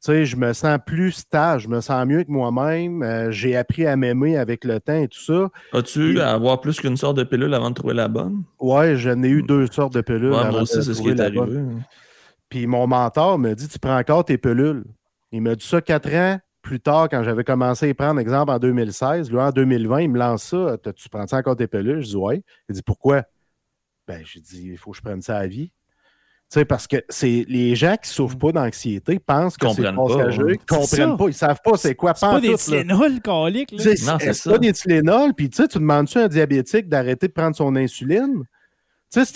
[0.00, 3.02] Tu sais, je me sens plus stable, je me sens mieux que moi-même.
[3.02, 5.48] euh, j'ai appris à m'aimer avec le temps et tout ça.
[5.72, 8.44] As-tu eu à avoir plus qu'une sorte de pilule avant de trouver la bonne?
[8.60, 10.30] Ouais, j'en ai eu deux sortes de pilules.
[10.30, 11.40] Ouais, avant moi aussi, c'est ce qui est arrivé.
[11.40, 11.82] bonne.
[12.48, 14.84] Puis mon mentor me dit Tu prends encore tes pilules.
[15.32, 18.50] Il m'a dit ça quatre ans plus tard, quand j'avais commencé à y prendre, exemple,
[18.52, 19.30] en 2016.
[19.30, 22.02] Lui, en 2020, il me lance ça Tu prends ça encore tes pilules?
[22.02, 22.42] Je dis Ouais.
[22.68, 23.24] Il dit Pourquoi?
[24.06, 25.70] Ben, j'ai dit Il faut que je prenne ça à vie.
[26.50, 30.54] Tu sais, parce que c'est les gens qui souffrent pas d'anxiété pensent que c'est ouais.
[30.54, 32.54] ils comprennent pas, ils savent pas c'est quoi C'est pas des.
[32.54, 34.50] Tylenol, Non, c'est c'est c'est ça.
[34.52, 37.76] pas des Tylenol, puis tu sais, tu demandes-tu à un diabétique d'arrêter de prendre son
[37.76, 38.44] insuline?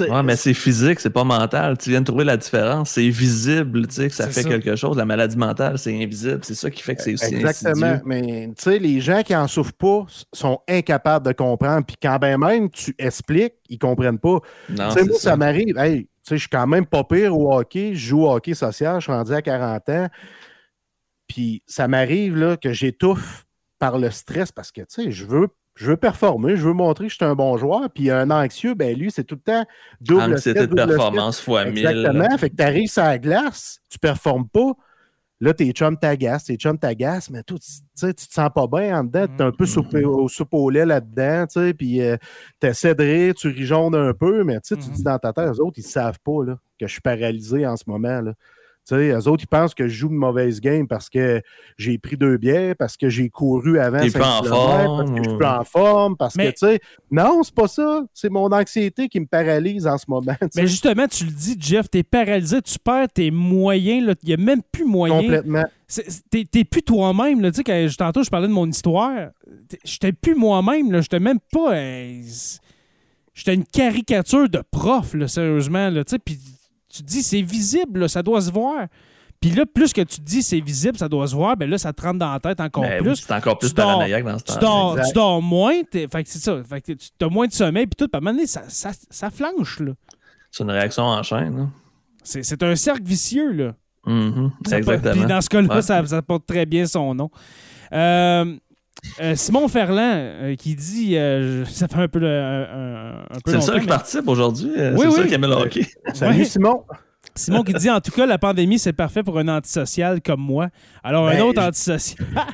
[0.00, 1.78] Ouais, mais c'est physique, c'est pas mental.
[1.78, 2.90] Tu viens de trouver la différence.
[2.90, 4.48] C'est visible, tu sais, que ça C'est fait ça.
[4.50, 4.98] quelque chose.
[4.98, 6.40] La maladie mentale, c'est invisible.
[6.42, 7.86] C'est ça qui fait que c'est aussi Exactement.
[7.86, 8.02] insidieux.
[8.04, 10.04] Mais tu sais, les gens qui en souffrent pas
[10.34, 11.86] sont incapables de comprendre.
[11.86, 14.40] Puis quand ben même tu expliques, ils comprennent pas.
[14.68, 15.36] Non, Tu sais, c'est moi, ça, ça.
[15.36, 15.78] m'arrive.
[15.78, 17.94] Hey, je suis quand même pas pire au hockey.
[17.94, 18.96] Je joue au hockey social.
[18.96, 20.08] Je suis rendu à 40 ans.
[21.26, 23.46] Puis ça m'arrive là, que j'étouffe
[23.78, 25.48] par le stress parce que tu sais, je veux.
[25.74, 27.88] Je veux performer, je veux montrer que je suis un bon joueur.
[27.94, 29.64] Puis un anxieux, ben lui, c'est tout le temps
[30.02, 30.96] double Anxiété stress, de double stress.
[30.96, 31.78] performance fois 1000.
[31.86, 32.36] Exactement.
[32.36, 34.72] Fait que tu arrives sur la glace, tu performes pas.
[35.42, 39.02] Là, tes chums t'agacent, tes chums t'agacent, mais toi, tu te sens pas bien en
[39.04, 39.26] dedans.
[39.26, 42.00] Tu es un peu soupe au, soupe au lait là-dedans, tu sais, puis
[42.60, 44.94] tu essaies de rire, tu jaune un peu, mais tu sais, tu Mhm.
[44.94, 47.76] dis dans ta tête, eux autres, ils savent pas là, que je suis paralysé en
[47.76, 48.20] ce moment.
[48.20, 48.34] Là.
[48.84, 51.40] Tu sais, eux autres, ils pensent que je joue une mauvaise game parce que
[51.78, 55.10] j'ai pris deux bières, parce que j'ai couru avant T'es 5 pas en forme, parce
[55.12, 56.80] que je suis plus en forme, parce Mais- que, tu sais,
[57.10, 58.02] non, c'est pas ça.
[58.12, 60.34] C'est mon anxiété qui me paralyse en ce moment.
[60.56, 64.36] Mais justement, tu le dis, Jeff, t'es paralysé, tu perds tes moyens, il n'y a
[64.36, 65.20] même plus moyen.
[65.20, 65.64] Complètement.
[66.30, 67.52] T'es plus toi-même.
[67.52, 69.28] Tu sais, tantôt, je parlais de mon histoire.
[69.84, 71.00] J'étais plus moi-même.
[71.02, 71.76] J'étais même pas.
[71.76, 72.22] un-
[73.34, 75.88] J'étais une caricature de prof, là, sérieusement.
[75.88, 76.38] Là, tu sais, Puis
[76.92, 78.86] tu te dis, c'est visible, là, ça doit se voir.
[79.40, 81.76] Puis là, plus que tu te dis, c'est visible, ça doit se voir, ben là,
[81.76, 83.16] ça te rentre dans la tête encore Ben oui, plus.
[83.16, 86.22] c'est encore plus Tu dors- dans ce Tu temps dors, tu dors moins, t'es- fait
[86.22, 86.62] que c'est ça.
[86.62, 88.06] Fait que tu as moins de sommeil, puis tout.
[88.06, 89.80] Puis à un moment donné, ça, ça, ça flanche.
[89.80, 89.92] là.
[90.52, 91.58] C'est une réaction en chaîne.
[91.58, 91.70] hein.
[92.22, 93.50] C'est c'est un cercle vicieux.
[93.52, 93.74] Là.
[94.04, 95.12] Porte- Exactement.
[95.12, 95.82] Puis dans ce cas-là, Ouais.
[95.82, 97.30] ça, ça porte très bien son nom.
[97.92, 98.56] Euh,
[99.20, 103.20] euh, Simon Ferland euh, qui dit, euh, je- ça fait un peu, le- un, un-
[103.22, 104.70] un peu C'est le seul qui mais- participe aujourd'hui.
[104.76, 105.16] euh, Oui, c'est le oui.
[105.16, 105.86] seul qui aime le hockey.
[106.14, 106.44] Salut Ouais.
[106.44, 106.84] Simon.
[107.34, 110.68] Simon qui dit, en tout cas, la pandémie, c'est parfait pour un antisocial comme moi.
[111.02, 112.26] Alors, un Ben, autre je- antisocial.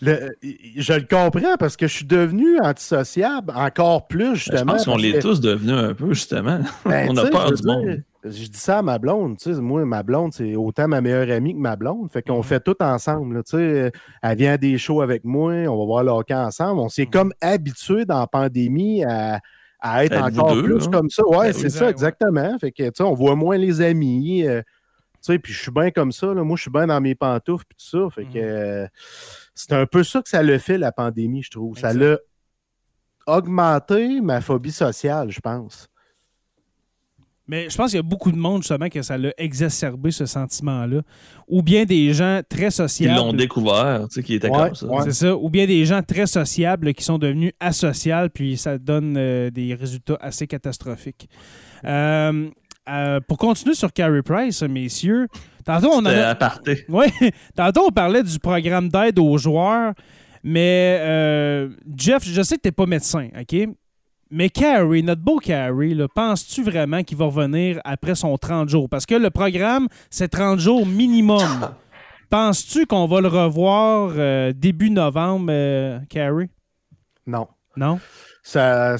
[0.00, 0.30] Le-
[0.76, 4.72] je le comprends parce que je suis devenu antisociable encore plus, Je justement.
[4.72, 6.58] pense qu'on l'est que- tous devenus un peu, justement.
[6.84, 8.02] Ben, On a peur je du monde.
[8.24, 9.36] Je dis ça à ma blonde.
[9.38, 12.10] tu sais, Moi, ma blonde, c'est autant ma meilleure amie que ma blonde.
[12.12, 12.36] Fait Mhm.
[12.36, 13.34] qu'on fait tout ensemble.
[13.36, 13.90] là, tu sais.
[14.22, 16.80] Elle vient à des shows avec moi, on va voir le hockey ensemble.
[16.80, 16.88] On Mhm.
[16.90, 19.40] s'est comme habitué dans la pandémie à,
[19.80, 20.90] à être encore deux, plus là?
[20.92, 21.26] comme ça.
[21.26, 22.58] Ouais, Ben c'est ça, exact, exactement.
[22.60, 24.46] Fait que, tu sais, on voit moins les amis.
[24.46, 24.62] euh,
[25.24, 26.32] tu sais, puis je suis bien comme ça.
[26.34, 26.42] là.
[26.44, 28.10] Moi, je suis bien dans mes pantoufles puis tout ça.
[28.14, 28.44] Fait que Mhm.
[28.44, 28.86] euh,
[29.54, 31.76] c'est un peu ça que ça le fait, la pandémie, je trouve.
[31.78, 32.18] Ça l'a
[33.26, 35.88] augmenté ma phobie sociale, je pense.
[37.48, 40.26] Mais je pense qu'il y a beaucoup de monde, justement, que ça l'a exacerbé, ce
[40.26, 41.02] sentiment-là.
[41.48, 43.16] Ou bien des gens très Ils sociables.
[43.18, 44.86] l'ont découvert, tu sais, qui était Ouais, comme ça.
[44.86, 45.02] ouais.
[45.04, 45.36] C'est ça.
[45.36, 49.74] Ou bien des gens très sociables qui sont devenus asociales, puis ça donne euh, des
[49.74, 51.28] résultats assez catastrophiques.
[51.84, 52.48] Euh,
[52.88, 55.26] euh, pour continuer sur Carey Price, messieurs,
[55.64, 56.28] tantôt on a...
[56.28, 56.84] aparté.
[56.88, 57.06] Oui,
[57.56, 59.92] tantôt on parlait du programme d'aide aux joueurs,
[60.44, 63.68] mais euh, Jeff, je sais que tu n'es pas médecin, OK?
[64.34, 68.88] Mais Carey, notre beau Carey, là, penses-tu vraiment qu'il va revenir après son 30 jours?
[68.88, 71.68] Parce que le programme, c'est 30 jours minimum.
[72.30, 76.48] Penses-tu qu'on va le revoir euh, début novembre, euh, Carey?
[77.26, 77.46] Non.
[77.76, 78.00] Non?
[78.42, 78.96] Ça,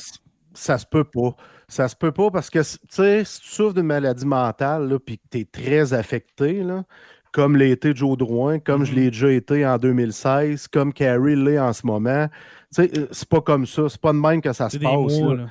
[0.53, 1.35] ça se peut pas.
[1.67, 5.17] Ça se peut pas parce que, tu sais, si tu souffres d'une maladie mentale, puis
[5.17, 6.85] que tu es très affecté, là,
[7.33, 11.59] comme l'a été Joe Drouin, comme je l'ai déjà été en 2016, comme Carrie l'est
[11.59, 12.29] en ce moment,
[12.73, 13.89] c'est pas comme ça.
[13.89, 14.93] C'est pas de même que ça se passe.
[15.21, 15.43] mois, là.
[15.45, 15.49] là.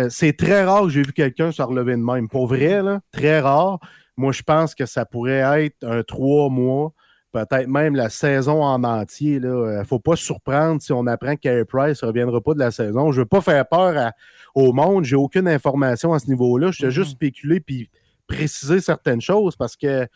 [0.00, 2.28] Euh, C'est très rare que j'ai vu quelqu'un se relever de même.
[2.28, 3.78] Pour vrai, là, très rare.
[4.16, 6.92] Moi, je pense que ça pourrait être un trois mois,
[7.32, 9.34] peut-être même la saison en entier.
[9.34, 12.58] Il ne faut pas se surprendre si on apprend que Price ne reviendra pas de
[12.58, 13.12] la saison.
[13.12, 14.12] Je ne veux pas faire peur à-
[14.54, 15.04] au monde.
[15.04, 16.70] J'ai aucune information à ce niveau-là.
[16.72, 16.90] Je t'ai Mhm.
[16.92, 17.90] juste spéculé puis
[18.26, 20.06] préciser certaines choses parce que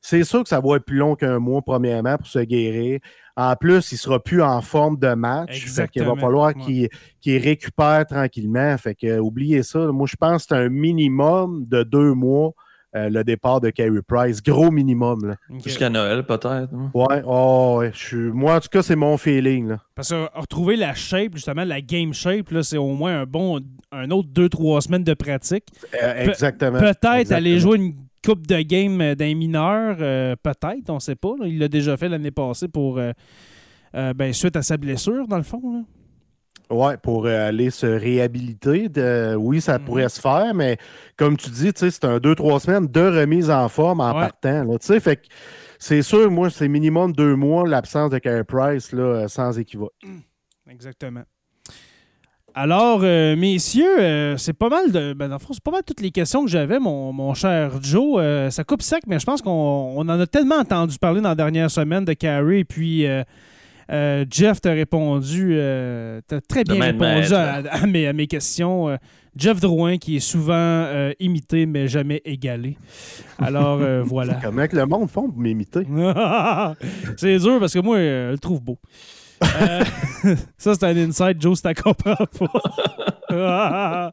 [0.00, 2.98] c'est sûr que ça va être plus long qu'un mois, premièrement, pour se guérir.
[3.40, 5.50] En plus, il ne sera plus en forme de match.
[5.52, 6.14] Fait qu'il Exactement.
[6.16, 6.88] va falloir Ouais.
[7.20, 8.76] qu'il récupère tranquillement.
[8.78, 9.78] Fait que, euh, oubliez ça.
[9.92, 12.52] Moi, je pense que c'est un minimum de deux mois
[12.96, 14.42] euh, le départ de Carey Price.
[14.42, 15.34] Gros minimum.
[15.62, 16.46] Jusqu'à Noël, peut-être.
[16.48, 16.90] hein.
[16.94, 19.68] Ouais, oh, ouais, je suis- moi, en tout cas, c'est mon feeling.
[19.68, 19.76] Là.
[19.94, 23.60] Parce que retrouver la shape, justement, la game shape, là, c'est au moins un bon
[23.92, 25.64] un autre 2-3 semaines de pratique.
[26.02, 26.78] Euh, exactement.
[26.78, 27.94] Peut-être aller jouer une
[28.24, 31.34] coupe de game euh, d'un mineur, euh, peut-être, on ne sait pas.
[31.38, 31.46] là.
[31.46, 33.12] Il l'a déjà fait l'année passée pour euh,
[33.94, 35.84] euh, ben, suite à sa blessure, dans le fond.
[36.70, 38.90] Ouais, pour aller se réhabiliter.
[38.90, 39.84] de- oui, ça Mhm.
[39.86, 40.76] pourrait se faire, mais
[41.16, 44.20] comme tu dis, c'est un 2-3 semaines de remise en forme en Ouais.
[44.28, 44.64] partant.
[44.64, 45.22] là, fait
[45.78, 49.94] c'est sûr, moi, c'est minimum deux mois l'absence de Carey Price là, sans équivoque.
[50.68, 51.22] Exactement.
[52.60, 55.12] Alors, euh, messieurs, euh, c'est pas mal de.
[55.12, 57.70] Ben, dans le fond, c'est pas mal toutes les questions que j'avais, mon, mon cher
[57.80, 58.16] Joe.
[58.18, 59.50] Euh, ça coupe sec, mais je pense qu'on
[59.96, 62.64] on en a tellement entendu parler dans la dernière semaine de Carrie.
[62.64, 63.22] Puis euh,
[63.92, 65.50] euh, Jeff t'a répondu.
[65.52, 68.88] euh, t'as très bien répondu à, à mes, à mes questions.
[68.88, 68.96] Euh,
[69.36, 72.76] Jeff Drouin, qui est souvent euh, imité, mais jamais égalé.
[73.38, 74.34] Alors, euh, voilà.
[74.42, 75.86] Comment que le monde font pour m'imiter?
[77.16, 78.78] c'est dur parce que moi, euh, je le trouve beau.
[79.42, 79.84] Euh,
[80.58, 84.12] ça, c'est un inside, Joe, si t'en comprends pas.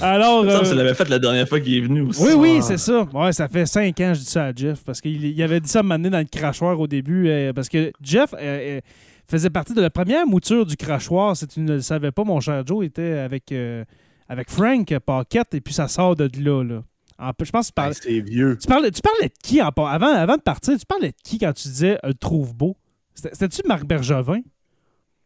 [0.00, 0.44] Alors.
[0.44, 2.22] Ça, euh, ça l'avait fait la dernière fois qu'il est venu aussi.
[2.22, 3.06] oui, oui, c'est ça.
[3.12, 5.60] Ouais, ça fait cinq ans que je dis ça à Jeff parce qu'il il avait
[5.60, 7.28] dit ça à m'amener dans le crachoir au début.
[7.28, 8.80] euh, parce que Jeff euh, euh,
[9.28, 11.36] faisait partie de la première mouture du crachoir.
[11.36, 13.84] Si tu ne le savais pas, mon cher Joe était avec, euh,
[14.28, 16.62] avec Frank Paquette et puis ça sort de là.
[16.62, 16.82] là.
[17.18, 18.58] En- je pense que tu parlais, Ben, c'est vieux.
[18.60, 20.78] tu parlais, tu parlais de qui en avant, avant de partir?
[20.78, 22.76] Tu parlais de qui quand tu disais euh, le trouve beau?
[23.16, 24.40] C'était- C'était-tu Marc Bergevin?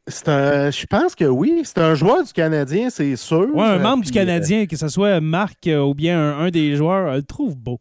[0.07, 1.61] C'est un, je pense que oui.
[1.65, 3.55] C'est un joueur du Canadien, c'est sûr.
[3.55, 6.19] Ouais, un Euh, membre du puis, euh, Canadien, que ce soit Marc euh, ou bien
[6.19, 7.79] un, un des joueurs, euh, le trouve beau.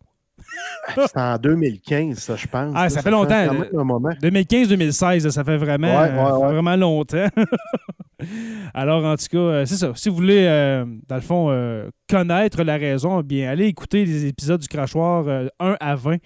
[0.96, 2.74] C'est en 2015, ça, je pense.
[2.76, 2.90] Ah, là.
[2.90, 3.60] ça fait longtemps, quand là.
[3.60, 4.10] même un moment.
[4.22, 6.54] 2015-2016, ça fait vraiment, Ouais, ouais, euh, ouais.
[6.54, 7.28] vraiment longtemps.
[8.74, 9.92] Alors, en tout cas, euh, c'est ça.
[9.96, 14.26] Si vous voulez, euh, dans le fond, euh, connaître la raison, bien, allez écouter les
[14.26, 16.18] épisodes du crachoir euh, 1 à 20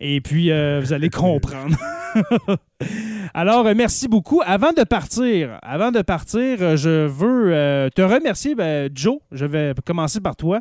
[0.00, 1.76] et puis vous allez comprendre.
[3.34, 4.42] Alors, merci beaucoup.
[4.46, 9.18] Avant de partir, avant de partir, je veux te remercier, ben, Joe.
[9.32, 10.60] Je vais commencer par toi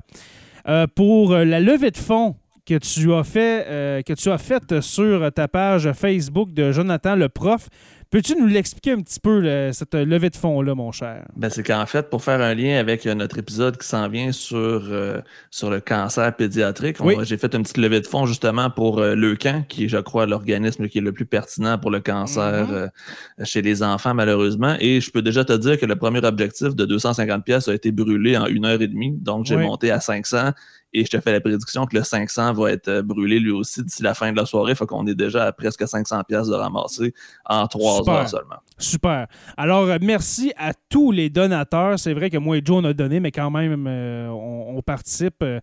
[0.68, 2.36] euh, pour la levée de fonds
[2.68, 7.16] que tu as fait, euh, que tu as faite sur ta page Facebook de Jonathan
[7.16, 7.70] le prof.
[8.10, 11.26] Peux-tu nous l'expliquer un petit peu, là, cette levée de fonds-là, mon cher?
[11.36, 14.32] Ben, c'est qu'en fait, pour faire un lien avec euh, notre épisode qui s'en vient
[14.32, 15.20] sur, euh,
[15.52, 17.16] sur le cancer pédiatrique, Oui.
[17.24, 20.26] j'ai fait une petite levée de fonds justement pour euh, Leucan, qui est, je crois,
[20.26, 23.46] l'organisme qui est le plus pertinent pour le cancer Mhm.
[23.46, 24.76] chez les enfants, malheureusement.
[24.80, 27.92] Et je peux déjà te dire que le premier objectif de 250 pièces a été
[27.92, 29.18] brûlé en une heure et demie.
[29.20, 29.64] Donc, j'ai Oui.
[29.66, 30.52] monté à 500
[30.94, 33.84] et je te fais la prédiction que le 500 va être euh, brûlé lui aussi
[33.84, 34.74] d'ici la fin de la soirée.
[34.76, 37.14] Fait qu'on est déjà à presque 500 pièces de ramasser
[37.46, 38.14] en trois Super.
[38.14, 38.56] heures seulement.
[38.78, 39.28] Super.
[39.58, 42.00] Alors, euh, merci à tous les donateurs.
[42.00, 44.82] C'est vrai que moi et Joe, on a donné, mais quand même, euh, on, on
[44.82, 45.60] participe euh,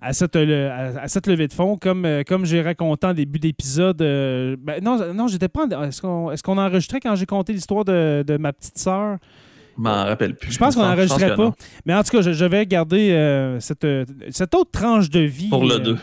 [0.00, 1.76] à, cette, à, cette levée de fonds.
[1.78, 4.02] Comme, comme j'ai raconté en début d'épisode.
[4.02, 5.66] euh, ben, non, non j'étais pas.
[5.66, 9.18] en- Est-ce qu'on est-ce qu'on enregistrait quand j'ai compté l'histoire de, de ma petite sœur?
[9.76, 10.52] Je m'en rappelle plus.
[10.52, 11.52] Je pense qu'on n'enregistrait pas.
[11.86, 15.20] Mais en tout cas, je, je vais garder euh, cette, euh, cette autre tranche de
[15.20, 15.48] vie.
[15.48, 15.96] Pour le euh, 2.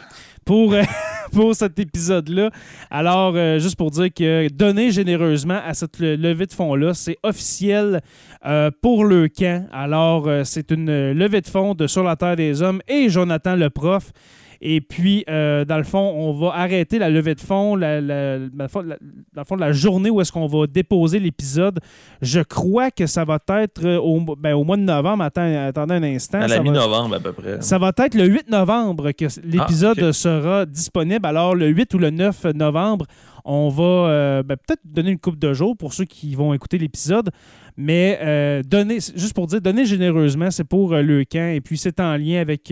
[0.45, 0.81] pour, euh,
[1.31, 2.49] pour cet épisode-là.
[2.89, 7.17] Alors, euh, juste pour dire que donner généreusement à cette le- levée de fonds-là, c'est
[7.23, 8.01] officiel
[8.45, 9.67] euh, pour le camp.
[9.71, 13.55] Alors, euh, c'est une levée de fonds de Sur la Terre des Hommes et Jonathan
[13.55, 14.11] le prof.
[14.63, 18.37] Et puis, euh, dans le fond, on va arrêter la levée de fonds, la, la-
[18.37, 18.97] dans le fond, la-
[19.33, 21.79] dans le fond, la journée où est-ce qu'on va déposer l'épisode.
[22.21, 25.23] Je crois que ça va être euh, au, ben, au mois de novembre.
[25.23, 26.41] Attends, attendez un instant.
[26.41, 27.59] À la mi-novembre, à peu près.
[27.61, 30.13] ça va être le 8 novembre que l'épisode Ah, ok.
[30.13, 31.25] sera disponible.
[31.25, 33.07] Alors, le 8 ou le 9 novembre,
[33.43, 36.77] on va euh, ben, peut-être donner une coupe de jours pour ceux qui vont écouter
[36.77, 37.31] l'épisode.
[37.77, 41.51] Mais euh, donner, juste pour dire, donner généreusement, c'est pour euh, le camp.
[41.51, 42.71] Et puis, c'est en lien avec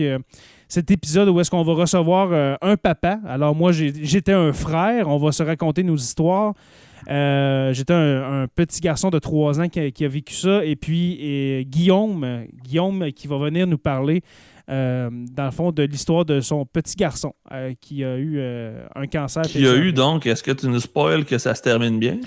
[0.70, 3.18] cet épisode où est-ce qu'on va recevoir euh, un papa.
[3.26, 5.08] Alors, moi, j'étais un frère.
[5.08, 6.54] On va se raconter nos histoires.
[7.10, 10.64] Euh, J'étais un, petit garçon de 3 ans qui a, vécu ça.
[10.64, 14.22] Et puis, Guillaume, Guillaume qui va venir nous parler,
[14.70, 18.84] euh, dans le fond, de l'histoire de son petit garçon euh, qui a eu euh,
[18.94, 19.42] un cancer.
[19.42, 22.18] Qui a eu donc, est-ce que tu nous spoil que ça se termine bien?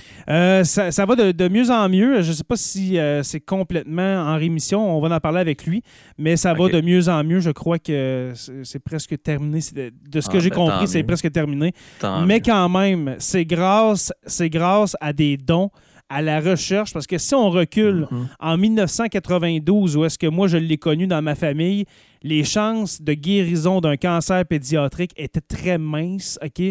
[0.63, 2.21] Ça, ça va de, de mieux en mieux.
[2.21, 4.95] Je ne sais pas si c'est complètement en rémission.
[4.97, 5.83] On va en parler avec lui.
[6.17, 7.39] Mais ça va de mieux en mieux.
[7.39, 8.33] Je crois que
[8.63, 9.59] c'est presque terminé.
[9.73, 11.73] De, de ce que Ah, j'ai ben, compris, c'est presque terminé.
[11.99, 12.41] Tant Mais mieux.
[12.45, 15.69] quand même, c'est grâce, c'est grâce à des dons,
[16.13, 16.93] à la recherche.
[16.93, 18.27] Parce que si on recule Mhm.
[18.39, 21.85] en 1992, où est-ce que moi je l'ai connu dans ma famille,
[22.21, 26.39] les chances de guérison d'un cancer pédiatrique étaient très minces.
[26.43, 26.61] OK?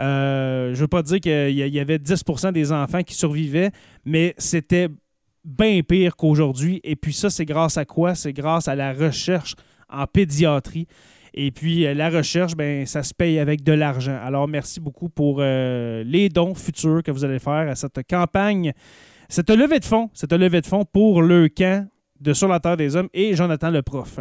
[0.00, 3.70] Euh, je ne veux pas dire qu'il y avait 10% des enfants qui survivaient,
[4.04, 4.88] mais c'était
[5.44, 6.80] bien pire qu'aujourd'hui.
[6.84, 8.14] Et puis ça, c'est grâce à quoi?
[8.14, 9.54] C'est grâce à la recherche
[9.88, 10.86] en pédiatrie.
[11.34, 14.18] Et puis, euh, la recherche, ben, ça se paye avec de l'argent.
[14.22, 18.72] Alors, merci beaucoup pour euh, les dons futurs que vous allez faire à cette campagne,
[19.28, 21.88] cette levée de fonds, cette levée de fonds pour le camp
[22.20, 24.20] de Sur la Terre des Hommes et Jonathan le prof.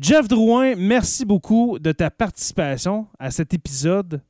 [0.00, 4.22] Jeff Drouin, merci beaucoup de ta participation à cet épisode.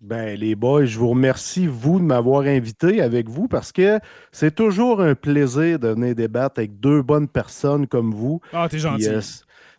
[0.00, 3.98] Ben, les boys, je vous remercie, vous, de m'avoir invité avec vous parce que
[4.32, 8.40] c'est toujours un plaisir de venir débattre avec deux bonnes personnes comme vous.
[8.52, 9.06] Ah, t'es gentil.
[9.06, 9.20] Puis, euh,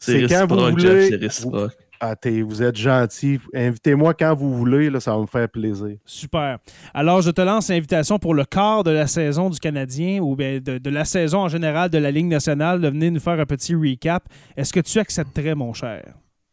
[0.05, 1.01] C'est quand vous réciproque, voulez.
[1.01, 1.71] Jeff, c'est réciproque.
[1.99, 3.39] Ah, t'es- vous êtes gentil.
[3.53, 5.95] Invitez-moi quand vous voulez, là, ça va me faire plaisir.
[6.05, 6.57] Super.
[6.93, 10.59] Alors, je te lance l'invitation pour le quart de la saison du Canadien ou bien
[10.59, 13.45] de, de la saison en général de la Ligue nationale de venir nous faire un
[13.45, 14.23] petit recap.
[14.57, 16.03] Est-ce que tu accepterais, mon cher?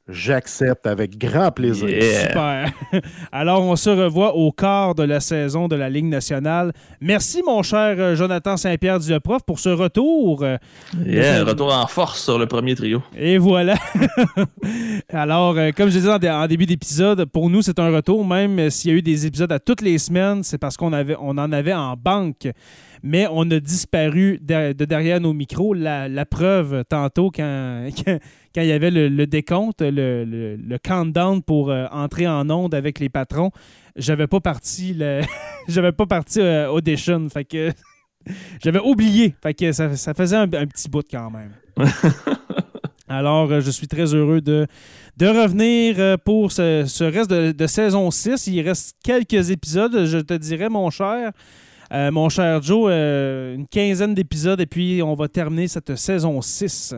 [0.08, 1.88] J'accepte avec grand plaisir.
[1.88, 2.26] Yeah.
[2.26, 2.72] Super.
[3.32, 6.72] Alors, on se revoit au quart de la saison de la Ligue nationale.
[7.00, 10.42] Merci, mon cher euh, Jonathan Saint-Pierre Duleprof, pour ce retour.
[10.42, 10.58] Euh,
[11.06, 13.00] Yeah, retour en force sur le premier trio.
[13.16, 13.76] Et voilà.
[15.08, 18.26] Alors, euh, comme je disais en début d'épisode, pour nous, c'est un retour.
[18.26, 21.16] Même s'il y a eu des épisodes à toutes les semaines, c'est parce qu'on avait,
[21.20, 22.48] on en avait en banque.
[23.02, 25.74] Mais on a disparu de, de derrière nos micros.
[25.74, 28.18] La, la preuve, tantôt, quand, quand,
[28.54, 32.48] quand il y avait le, le décompte, le, le- le countdown pour euh, entrer en
[32.50, 33.50] onde avec les patrons,
[33.96, 35.22] j'avais pas parti le,
[35.68, 37.28] j'avais pas parti euh, audition.
[37.28, 37.70] Fait que
[38.62, 39.34] j'avais oublié.
[39.42, 41.52] Fait que ça, ça faisait un, un petit bout quand même.
[43.08, 44.66] Alors, euh, je suis très heureux de,
[45.18, 48.46] de revenir euh, pour ce, ce reste de, de saison 6.
[48.46, 51.32] Il reste quelques épisodes, je te dirais, mon cher.
[51.92, 56.40] Euh, mon cher Joe, euh, une quinzaine d'épisodes et puis on va terminer cette saison
[56.40, 56.94] 6.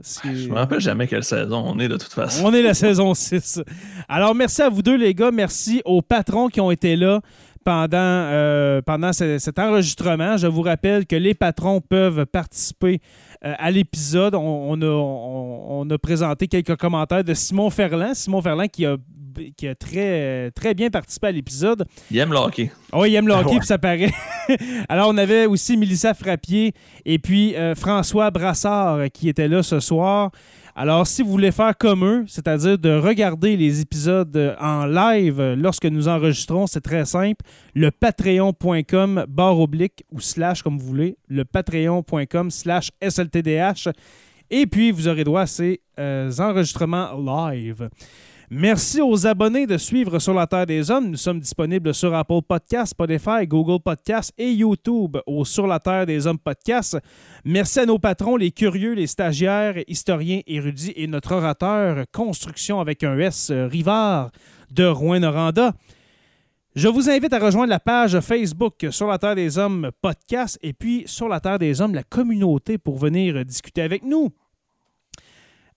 [0.00, 2.44] C'est- Je me rappelle jamais quelle saison on est de toute façon.
[2.44, 3.60] on est la saison 6.
[4.08, 5.30] Alors, merci à vous deux, les gars.
[5.32, 7.20] Merci aux patrons qui ont été là
[7.64, 10.36] pendant, euh, pendant ce- cet enregistrement.
[10.36, 13.00] Je vous rappelle que les patrons peuvent participer
[13.44, 14.34] euh, à l'épisode.
[14.34, 18.14] On, on a, on- on a présenté quelques commentaires de Simon Ferland.
[18.14, 18.96] Simon Ferland qui a,
[19.56, 21.84] qui a très, très bien participé à l'épisode.
[22.10, 22.72] Il aime le hockey.
[22.92, 23.58] Oh, il aime le hockey, Ouais.
[23.58, 24.10] puis ça paraît.
[24.88, 26.72] Alors, on avait aussi Mélissa Frappier
[27.04, 30.30] et puis euh, François Brassard qui était là ce soir.
[30.80, 35.40] Alors, si vous voulez faire comme eux, c'est-à-dire de regarder les épisodes euh, en live
[35.40, 37.44] euh, lorsque nous enregistrons, c'est très simple.
[37.74, 41.18] Le patreon.com barre oblique ou slash comme vous voulez.
[41.26, 43.88] Le patreon.com slash SLTDH.
[44.50, 47.10] Et puis, vous aurez droit à ces euh, enregistrements
[47.50, 47.90] live.
[48.50, 51.10] Merci aux abonnés de suivre Sur la Terre des Hommes.
[51.10, 56.06] Nous sommes disponibles sur Apple Podcasts, Spotify, Google Podcasts et YouTube au Sur la Terre
[56.06, 56.96] des Hommes podcast.
[57.44, 63.04] Merci à nos patrons, les curieux, les stagiaires, historiens, érudits et notre orateur Construction avec
[63.04, 64.30] un S, Rivard
[64.70, 65.74] de Rouen-Noranda.
[66.74, 70.72] Je vous invite à rejoindre la page Facebook Sur la Terre des Hommes podcast et
[70.72, 74.30] puis Sur la Terre des Hommes, la communauté pour venir discuter avec nous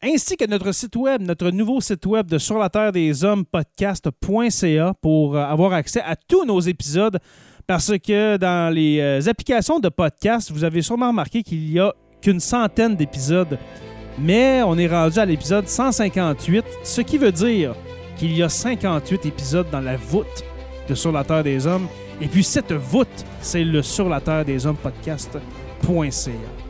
[0.03, 3.45] ainsi que notre site web, notre nouveau site web de Sur la Terre des Hommes
[3.45, 7.19] podcast.ca pour euh, avoir accès à tous nos épisodes
[7.67, 11.93] parce que dans les euh, applications de podcast, vous avez sûrement remarqué qu'il y a
[12.21, 13.57] qu'une centaine d'épisodes,
[14.17, 17.75] mais on est rendu à l'épisode 158, ce qui veut dire
[18.17, 20.43] qu'il y a 58 épisodes dans la voûte
[20.89, 21.87] de Sur la Terre des Hommes.
[22.19, 23.07] Et puis cette voûte,
[23.39, 26.60] c'est le Sur la Terre des Hommes podcast.ca.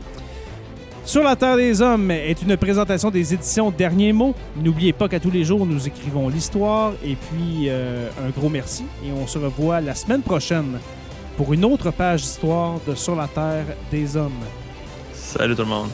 [1.04, 4.34] Sur la Terre des Hommes est une présentation des éditions Derniers mots.
[4.56, 6.92] N'oubliez pas qu'à tous les jours, nous écrivons l'histoire.
[7.04, 8.84] Et puis, euh, un gros merci.
[9.04, 10.78] Et on se revoit la semaine prochaine
[11.36, 14.30] pour une autre page d'histoire de Sur la Terre des Hommes.
[15.12, 15.88] Salut tout le monde.